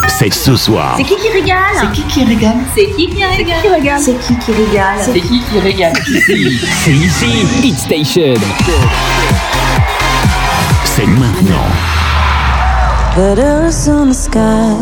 [0.10, 0.96] C'est ce soir.
[0.98, 3.24] C'est qui qui régale C'est qui qui régale C'est qui qui
[3.70, 8.34] régale C'est qui qui régale C'est qui qui régale ici C'est ici, Hit Station.
[10.84, 11.72] C'est maintenant.
[13.14, 14.76] On the sky,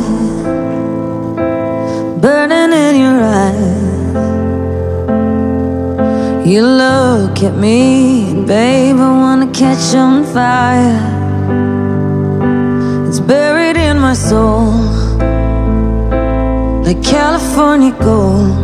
[2.73, 3.89] in your eyes.
[6.47, 10.99] You look at me, and babe, I wanna catch on fire.
[13.07, 14.71] It's buried in my soul,
[16.85, 18.57] like California gold.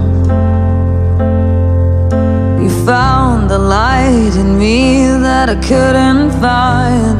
[2.61, 7.19] You found the light in me that I couldn't find.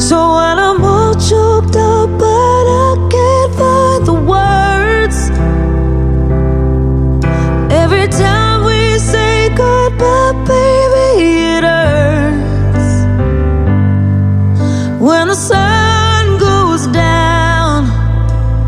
[0.00, 2.10] So when I'm all choked up,
[4.26, 5.30] words.
[7.72, 11.24] Every time we say goodbye, baby,
[11.56, 12.88] it hurts.
[15.00, 17.88] When the sun goes down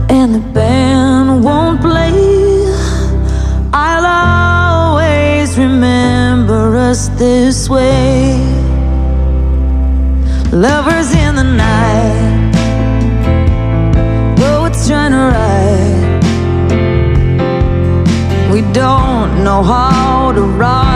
[0.08, 2.12] and the band won't play,
[3.72, 8.38] I'll always remember us this way.
[10.52, 11.11] Lovers
[18.72, 20.91] don't know how to rhyme,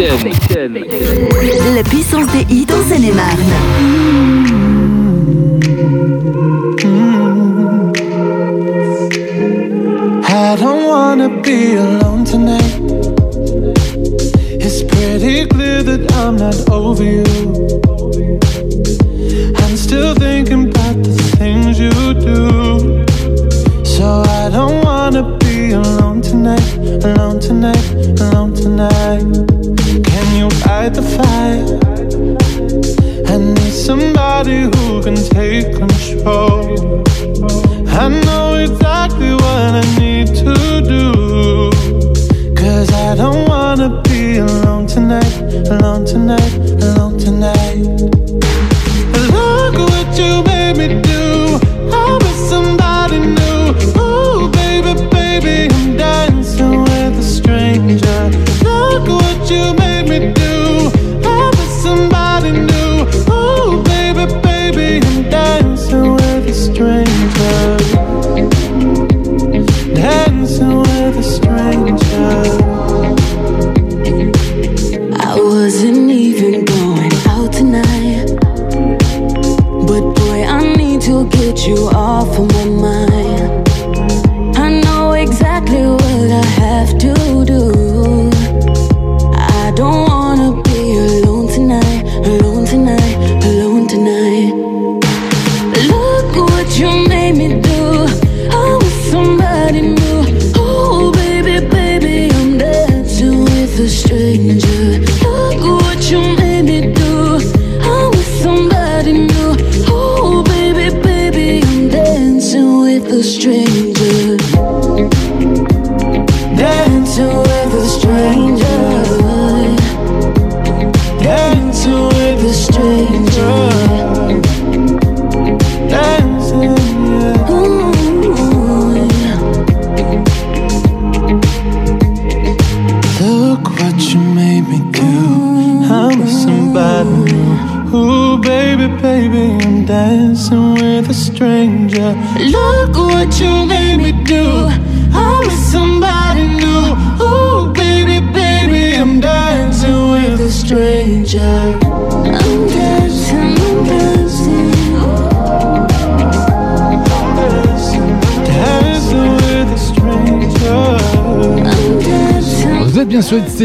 [0.00, 0.39] Hit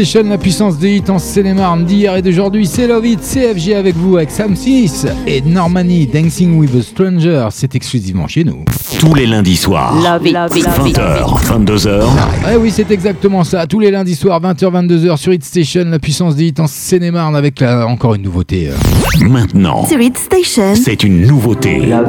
[0.04, 2.66] Station, la puissance des hits en Seine-et-Marne d'hier et d'aujourd'hui.
[2.66, 7.48] C'est Love It, CFG avec vous, avec Sam Smith et Normani, Dancing with a Stranger.
[7.50, 8.62] C'est exclusivement chez nous.
[9.00, 9.94] Tous les lundis soirs.
[9.94, 10.98] Love it, love it, love it.
[10.98, 12.04] 20h, 22h.
[12.52, 13.66] Eh oui, c'est exactement ça.
[13.66, 17.62] Tous les lundis soirs, 20h-22h sur Hit Station, la puissance des hits en Seine-et-Marne avec
[17.62, 18.68] euh, encore une nouveauté.
[18.68, 19.24] euh.
[19.26, 20.74] Maintenant, Sur Hit Station.
[20.74, 21.80] c'est une nouveauté.
[21.90, 22.02] Ah,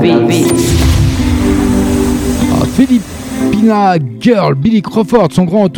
[3.51, 5.69] Filipina Girl, Billy Crawford, son grand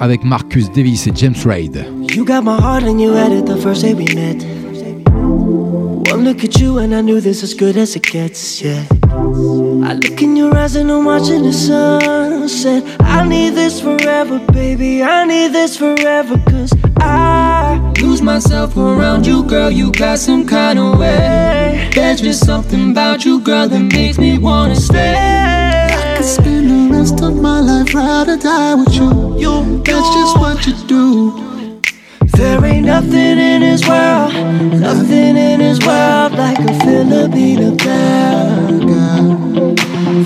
[0.00, 1.84] avec Marcus Davis et James Reid.
[2.14, 4.44] You got my heart and you had it the first day we met.
[6.10, 8.82] One look at you and I knew this as good as it gets, yeah.
[9.12, 12.82] I look in your eyes and I'm watching the sunset.
[13.00, 15.02] I need this forever, baby.
[15.02, 19.70] I need this forever, cause I Lose myself around you, girl.
[19.70, 21.88] You got some kind of way.
[21.94, 25.61] There's just something about you, girl, that makes me wanna stay.
[26.22, 29.36] Spend the rest of my life ride or die with you.
[29.38, 31.82] You, that's just what you do.
[32.36, 34.32] There ain't nothing in this world,
[34.80, 39.74] nothing in this world like a Filipino girl.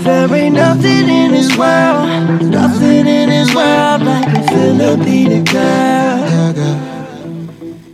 [0.05, 6.53] There ain't nothing in this world, nothing in this world like a Filipino girl.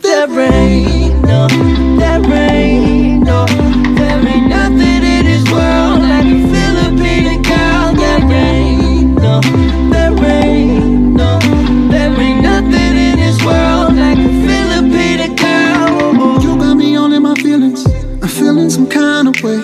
[0.01, 1.47] There ain't no,
[1.99, 3.47] there ain't no,
[3.97, 6.62] there ain't nothing in this world like a Filipino
[9.93, 11.39] there ain't no,
[11.91, 16.43] there ain't nothing in this world like a Filipino girl.
[16.43, 17.85] You got me my feelings.
[18.23, 19.61] I'm feeling some kind of way.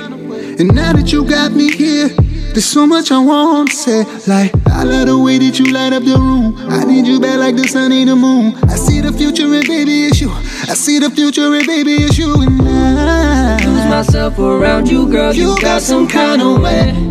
[0.59, 2.11] And now that you got me here,
[2.59, 4.03] there's so much I want to say.
[4.27, 6.57] Like, I love the way that you light up the room.
[6.69, 8.57] I need you back like the sun ain't the moon.
[8.65, 10.29] I see the future and baby, it's you.
[10.29, 13.65] I see the future and baby, it's you and I.
[13.65, 15.33] Lose myself around you, girl.
[15.33, 17.09] You got some kind of way.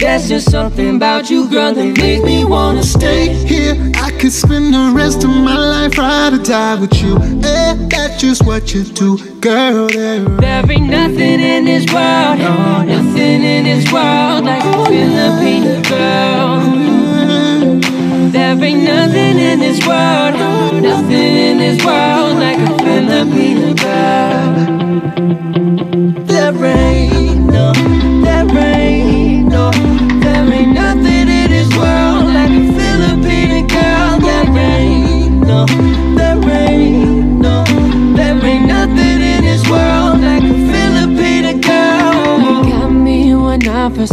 [0.00, 3.34] There's just something about you, girl, that makes me wanna stay.
[3.46, 3.76] here.
[3.96, 7.16] I could spend the rest of my life ride or die with you.
[7.44, 9.88] Eh, that's just what you do, girl.
[9.88, 12.38] There, There ain't nothing in this world,
[12.88, 16.60] nothing in this world like Filipino girl.
[18.32, 20.34] There ain't nothing in this world,
[20.82, 24.80] nothing in this world like a Filipino girl.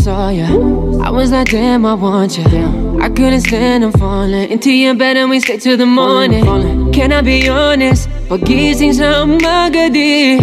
[0.02, 1.02] Saw you.
[1.02, 2.46] I was like, damn, I want you.
[3.02, 6.44] I couldn't stand, I'm falling into your bed and we stay till the morning.
[6.92, 8.10] Can I be honest?
[8.30, 10.38] Pagising sa umaga di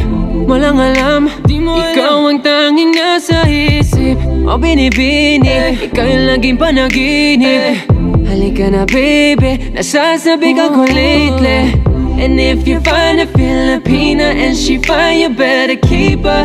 [0.45, 4.19] Walang alam, di mo Ikaw ang tanging nasa isip.
[4.45, 7.63] O binibini, ikaw yung laging panaginip.
[7.73, 7.79] Eh.
[8.29, 11.73] Halika na baby, nasasabi ka ko lately.
[12.21, 16.45] And if you find a Filipina and she fine, you better keep her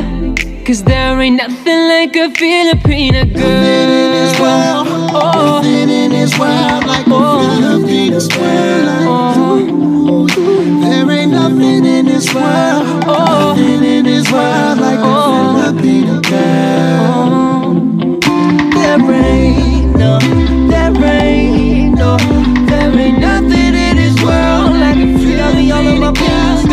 [0.70, 4.86] Cause there ain't nothing like a Filipina girl.
[5.12, 7.56] Oh, Nothing in this world like a oh.
[7.58, 9.08] Filipino girl.
[9.10, 10.28] Oh.
[10.28, 15.74] There ain't nothing in this world, nothing in this world like a oh.
[15.74, 17.74] Filipino girl.
[18.76, 20.20] There ain't no,
[20.70, 22.16] there ain't no,
[22.68, 26.69] there ain't nothing in this world like a Filipino girl.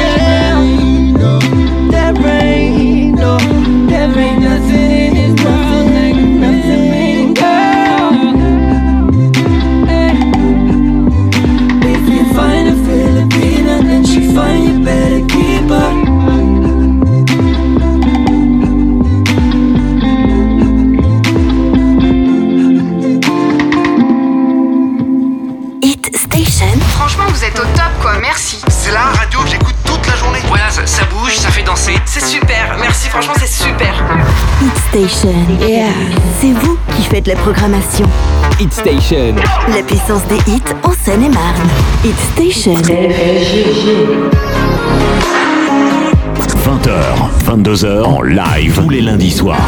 [28.06, 30.38] Radio que j'écoute toute la journée.
[30.46, 31.94] Voilà, ça, ça bouge, ça fait danser.
[32.04, 32.76] C'est super.
[32.80, 33.94] Merci, franchement, c'est super.
[34.62, 35.34] Hit Station,
[35.66, 35.88] yeah.
[36.40, 38.06] C'est vous qui faites la programmation.
[38.60, 39.34] Hit Station.
[39.74, 41.68] La puissance des hits en Seine-et-Marne.
[42.04, 42.74] Hit Station.
[46.64, 46.92] 20h,
[47.44, 49.60] 22h en live tous les lundis soirs.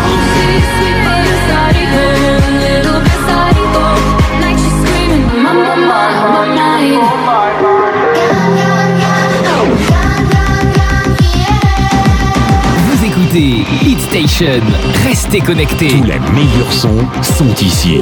[14.28, 14.60] Station.
[15.06, 15.88] Restez connectés.
[15.88, 18.00] Tous les meilleurs sons sont ici.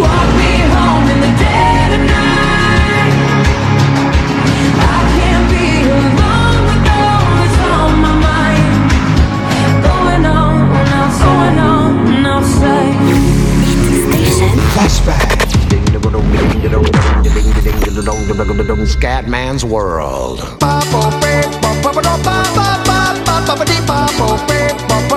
[18.87, 20.41] Scatman's World.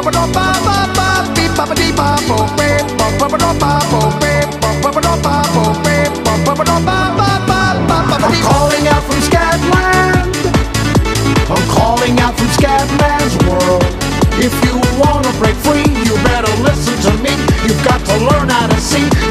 [0.05, 0.98] I'm
[14.41, 17.35] If you wanna break free, you better listen to me.
[17.67, 19.28] You've got to learn how to see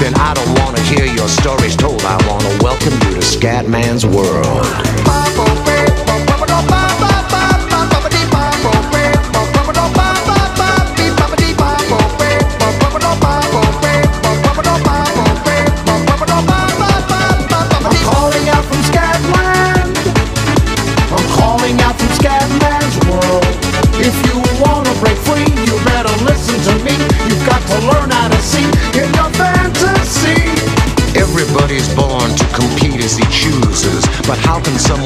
[0.00, 2.02] then I don't wanna hear your stories told.
[2.02, 5.65] I wanna welcome you to Scatman's world.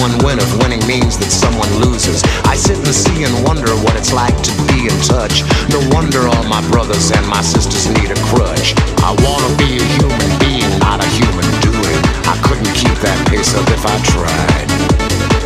[0.01, 2.25] Someone win if winning means that someone loses?
[2.49, 5.45] I sit and see and wonder what it's like to be in touch.
[5.69, 8.73] No wonder all my brothers and my sisters need a crutch.
[9.05, 12.01] I wanna be a human being, not a human doing.
[12.25, 14.69] I couldn't keep that pace up if I tried.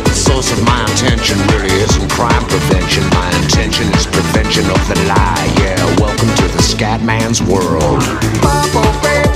[0.07, 3.03] The source of my intention really isn't crime prevention.
[3.11, 5.51] My intention is prevention of the lie.
[5.59, 7.99] Yeah, welcome to the Scatman's world.
[8.39, 9.34] I'm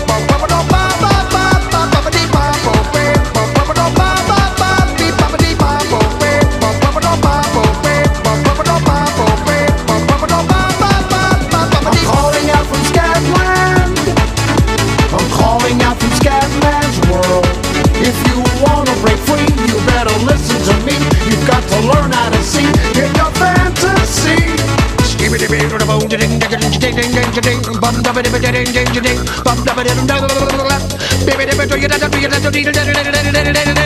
[27.92, 30.16] bum da ba da ba da ding ding ding bum da ba da dum da
[30.22, 33.42] ba da ba da ba da ba da ba da ba da ba da ba
[33.42, 33.79] da ba da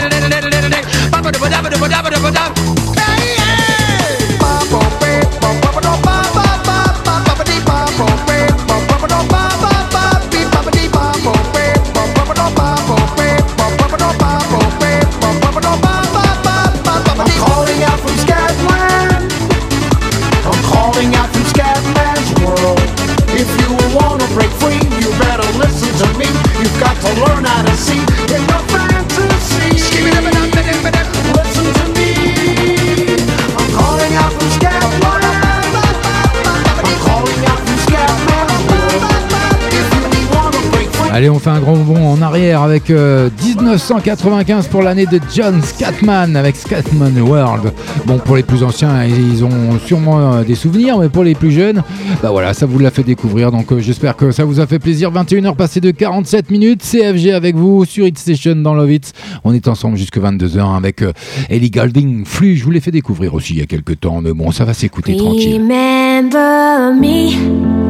[41.14, 45.62] Allez, on fait un grand bond en arrière avec euh, 1995 pour l'année de John
[45.62, 47.72] Scatman avec Scatman World.
[48.04, 51.52] Bon, pour les plus anciens, ils ont sûrement euh, des souvenirs, mais pour les plus
[51.52, 51.84] jeunes,
[52.20, 53.52] bah voilà, ça vous l'a fait découvrir.
[53.52, 55.12] Donc euh, j'espère que ça vous a fait plaisir.
[55.12, 56.82] 21h passées de 47 minutes.
[56.82, 59.12] CFG avec vous sur Hit Station dans Love It.
[59.44, 61.12] On est ensemble jusque 22h avec euh,
[61.48, 62.24] Ellie Goulding.
[62.24, 64.64] Flux, je vous l'ai fait découvrir aussi il y a quelques temps, mais bon, ça
[64.64, 65.62] va s'écouter tranquille.
[65.62, 67.84] Remember me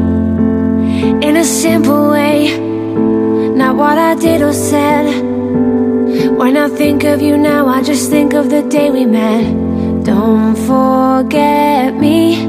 [1.25, 2.74] in a simple way,
[3.55, 5.05] not what I did or said.
[6.37, 9.45] When I think of you now, I just think of the day we met.
[10.05, 12.47] Don't forget me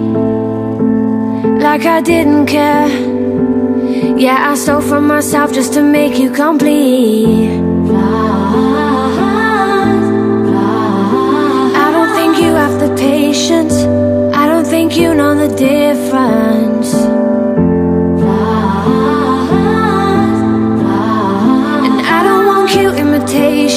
[1.60, 2.88] like I didn't care.
[4.18, 7.50] Yeah, I stole from myself just to make you complete.
[11.84, 13.76] I don't think you have the patience.
[14.34, 17.35] I don't think you know the difference.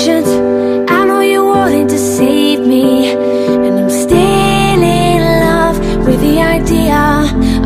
[0.08, 0.90] Imitations.
[0.90, 3.12] I know you wanted to save me.
[3.12, 7.00] And I'm still in love with the idea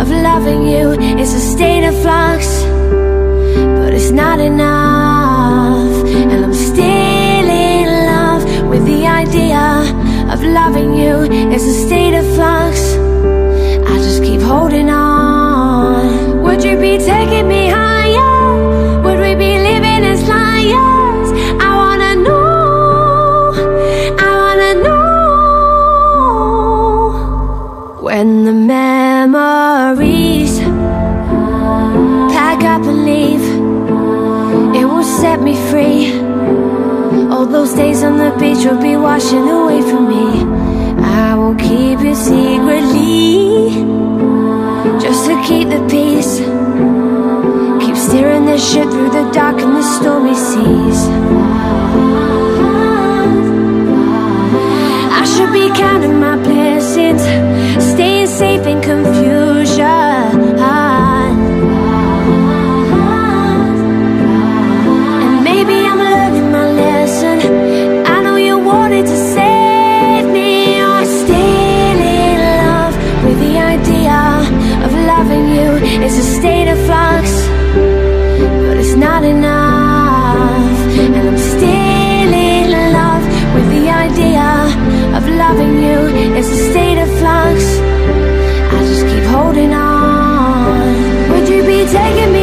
[0.01, 0.93] of loving you.
[1.21, 2.63] It's a state of flux,
[3.79, 5.93] but it's not enough.
[6.31, 9.65] And I'm still in love with the idea
[10.33, 11.15] of loving you.
[11.53, 12.22] It's a state of
[37.83, 40.27] days on the beach will be washing away from me.
[41.27, 43.71] I will keep it secretly,
[45.05, 46.35] just to keep the peace.
[47.83, 51.01] Keep steering the ship through the dark and the stormy seas.
[55.21, 57.23] I should be counting my blessings,
[57.91, 60.12] staying safe in confusion.
[76.15, 77.25] It's a state of flux,
[78.69, 80.77] but it's not enough.
[81.17, 83.25] And I'm still in love
[83.55, 84.47] with the idea
[85.17, 85.99] of loving you.
[86.37, 87.57] It's a state of flux.
[88.77, 91.31] I just keep holding on.
[91.31, 92.42] Would you be taking me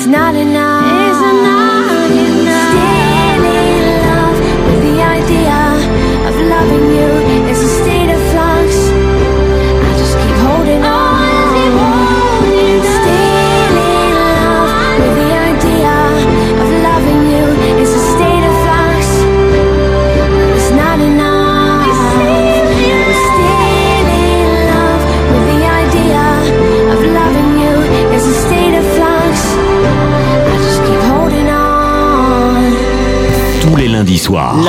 [0.00, 0.69] it's not enough.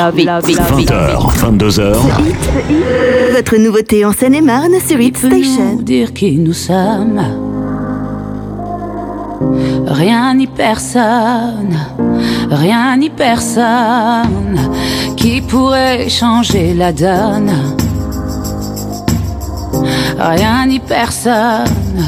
[0.02, 0.90] Love it, love it, love it.
[0.90, 1.96] 20h, 22h.
[3.36, 5.76] Votre nouveauté en Seine-et-Marne sur Hit Station.
[5.76, 7.22] dire qui nous sommes.
[9.86, 11.78] Rien ni personne,
[12.50, 14.60] rien ni personne
[15.16, 17.52] qui pourrait changer la donne.
[20.18, 22.04] Rien ni personne,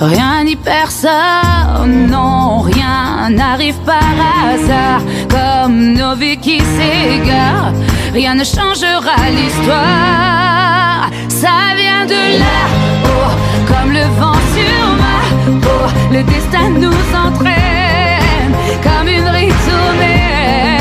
[0.00, 4.14] rien ni personne, non, rien n'arrive par
[4.44, 7.72] hasard comme nos vies qui s'égarent.
[8.12, 13.34] Rien ne changera l'histoire, ça vient de là-haut,
[13.68, 15.18] comme le vent sur ma
[15.60, 15.84] peau.
[16.10, 20.80] Le destin nous entraîne comme une ritournelle.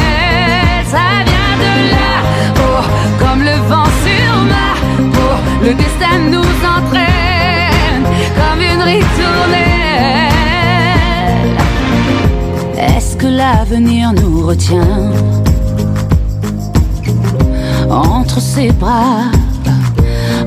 [0.86, 2.86] Ça vient de là-haut,
[3.20, 4.70] comme le vent sur ma
[5.12, 5.36] peau.
[5.62, 7.19] Le destin nous entraîne
[8.36, 9.70] comme une ritournelle.
[12.78, 15.12] Est-ce que l'avenir nous retient
[17.90, 19.32] entre ses bras,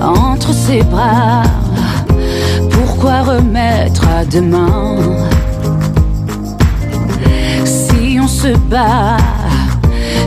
[0.00, 1.42] entre ses bras?
[2.70, 4.96] Pourquoi remettre à demain?
[7.64, 9.16] Si on se bat,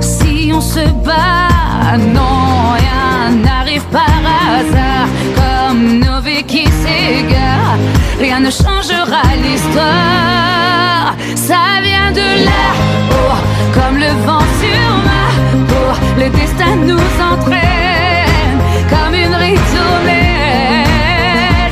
[0.01, 7.77] si on se bat, non, rien n'arrive par hasard comme nos et qui s'égare.
[8.19, 11.15] Rien ne changera l'histoire.
[11.35, 12.65] Ça vient de là,
[13.11, 13.37] oh, oh,
[13.73, 15.23] comme le vent sur ma
[15.69, 15.91] peau.
[16.17, 18.59] Le destin nous entraîne
[18.89, 20.85] comme une ritournelle.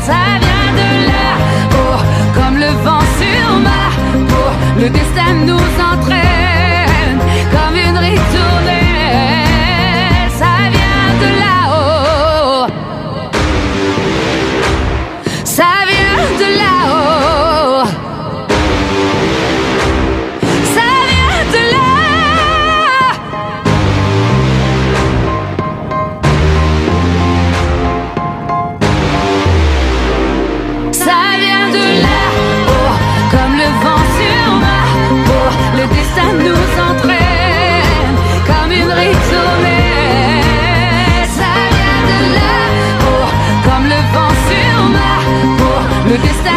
[0.09, 1.99] Ça vient de là-haut,
[2.37, 3.83] comme le vent sur ma
[4.29, 4.49] peau.
[4.81, 6.32] Le destin nous entraîne.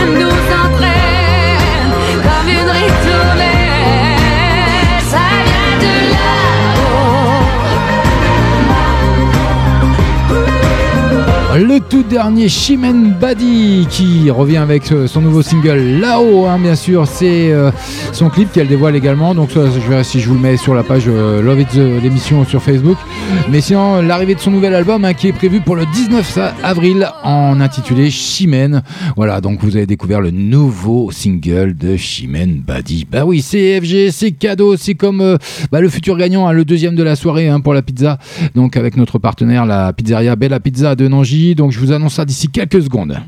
[0.07, 0.46] Le
[11.67, 16.77] Le tout dernier Chimène Badi qui revient avec euh, son nouveau single là-haut, hein, bien
[16.77, 17.09] sûr.
[17.09, 17.73] C'est euh,
[18.13, 19.35] son clip qu'elle dévoile également.
[19.35, 22.45] Donc, je verrai si je vous le mets sur la page euh, Love It l'émission
[22.45, 22.97] sur Facebook.
[23.51, 27.09] Mais sinon, l'arrivée de son nouvel album hein, qui est prévu pour le 19 avril
[27.25, 28.83] en intitulé Chimène.
[29.17, 33.09] Voilà, donc vous avez découvert le nouveau single de Chimène Badi.
[33.11, 35.37] Bah oui, c'est FG, c'est cadeau, c'est comme
[35.73, 38.19] bah, le futur gagnant, hein, le deuxième de la soirée pour la pizza.
[38.55, 41.56] Donc avec notre partenaire, la pizzeria Bella Pizza de Nangy.
[41.57, 43.19] Donc je vous annonce ça d'ici quelques secondes.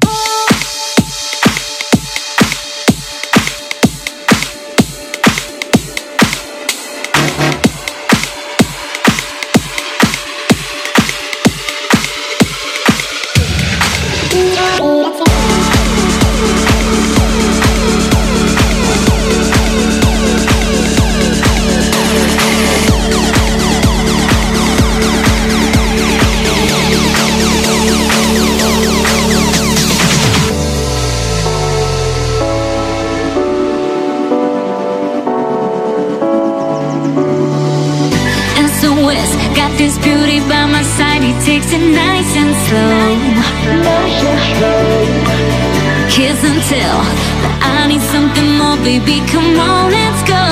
[46.69, 47.01] Tell,
[47.41, 49.25] but I need something more, baby.
[49.33, 50.45] Come on, let's go.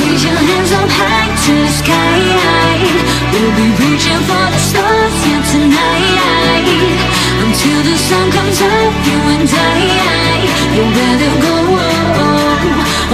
[0.00, 2.20] Raise your hands up high to the sky.
[3.32, 6.68] We'll be reaching for the stars here tonight.
[7.40, 9.80] Until the sun comes up, you and I.
[10.76, 11.56] You better go.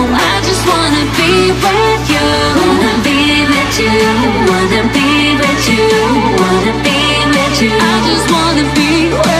[0.02, 2.26] Oh, I just wanna be with you.
[2.58, 3.94] Wanna be with you.
[4.50, 5.86] Wanna be with you.
[6.42, 6.98] Wanna be
[7.34, 7.70] with you.
[7.70, 9.37] I just wanna be with you.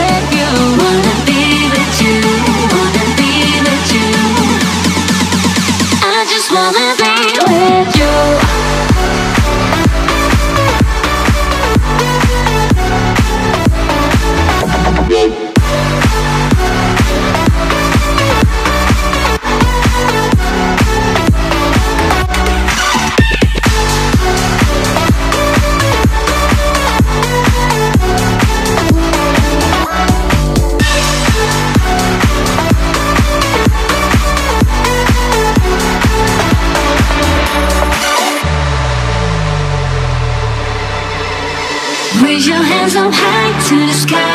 [43.69, 44.28] High to the sky.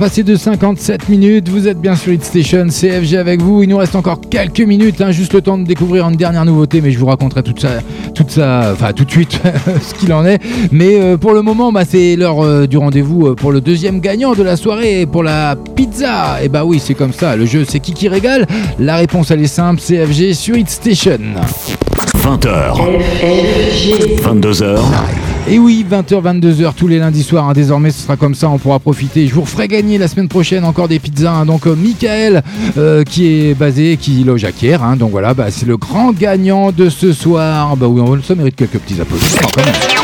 [0.00, 3.76] Passé de 57 minutes, vous êtes bien sur Hit Station, CFG avec vous, il nous
[3.76, 6.98] reste encore quelques minutes, hein, juste le temps de découvrir une dernière nouveauté, mais je
[6.98, 7.68] vous raconterai tout ça,
[8.14, 9.38] toute ça, enfin tout de suite
[9.82, 10.40] ce qu'il en est.
[10.72, 14.00] Mais euh, pour le moment, bah, c'est l'heure euh, du rendez-vous euh, pour le deuxième
[14.00, 16.42] gagnant de la soirée, pour la pizza.
[16.42, 18.46] Et bah oui, c'est comme ça, le jeu c'est qui qui régale
[18.78, 21.18] La réponse elle est simple, CFG sur Hit Station.
[22.16, 22.74] 20h.
[24.22, 24.78] 22h.
[25.48, 27.48] Et oui, 20h, 22h tous les lundis soirs.
[27.48, 27.52] hein.
[27.54, 28.48] Désormais, ce sera comme ça.
[28.50, 29.26] On pourra profiter.
[29.26, 31.32] Je vous referai gagner la semaine prochaine encore des pizzas.
[31.32, 31.44] hein.
[31.46, 32.42] Donc, euh, Michael,
[32.78, 34.74] euh, qui est basé, qui loge à Kier.
[34.74, 34.96] hein.
[34.96, 37.76] Donc voilà, bah, c'est le grand gagnant de ce soir.
[37.76, 39.99] Bah oui, on ça mérite quelques petits applaudissements quand même.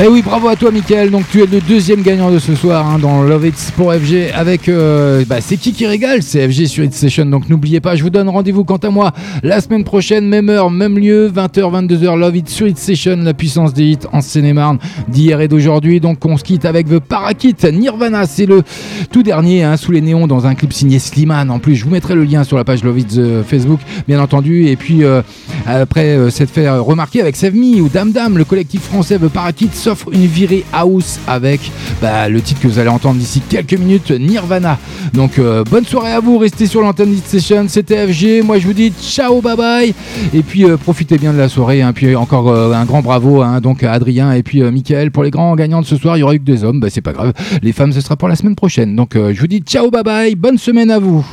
[0.00, 1.10] Eh oui, bravo à toi, Michael.
[1.10, 4.30] Donc, tu es le deuxième gagnant de ce soir hein, dans Love It's pour FG
[4.32, 4.68] avec.
[4.68, 6.22] euh, bah, c'est qui qui régale?
[6.22, 7.26] C'est FG sur Hit Station.
[7.26, 9.10] Donc, n'oubliez pas, je vous donne rendez-vous quant à moi
[9.42, 12.16] la semaine prochaine, même heure, même lieu, 20h, 22h.
[12.16, 15.98] Love It sur Hit Station, la puissance des hits en Seine-et-Marne d'hier et d'aujourd'hui.
[15.98, 18.24] Donc, on se quitte avec The Parakit Nirvana.
[18.26, 18.62] C'est le
[19.10, 21.50] tout dernier hein, sous les néons dans un clip signé Slimane.
[21.50, 24.20] En plus, je vous mettrai le lien sur la page Love It euh, Facebook, bien
[24.20, 24.66] entendu.
[24.68, 25.22] Et puis, euh,
[25.66, 29.70] après s'être fait remarquer avec Save Me ou Dam Dam, le collectif français The Parakit
[29.88, 34.10] s'offre une virée house avec bah, le titre que vous allez entendre d'ici quelques minutes,
[34.10, 34.78] Nirvana.
[35.14, 38.74] Donc euh, bonne soirée à vous, restez sur l'antenne Station, c'était FG, moi je vous
[38.74, 39.94] dis ciao, bye bye,
[40.34, 41.94] et puis euh, profitez bien de la soirée, hein.
[41.94, 45.30] puis encore euh, un grand bravo hein, donc à Adrien et puis Mickaël pour les
[45.30, 47.14] grands gagnants de ce soir, il y aura eu que des hommes, bah, c'est pas
[47.14, 47.32] grave,
[47.62, 48.94] les femmes ce sera pour la semaine prochaine.
[48.94, 51.24] Donc je vous dis ciao, bye bye, bonne semaine à vous.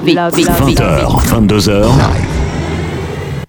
[0.00, 0.76] Love it, love it, love it.
[0.78, 2.19] 20h, 22h.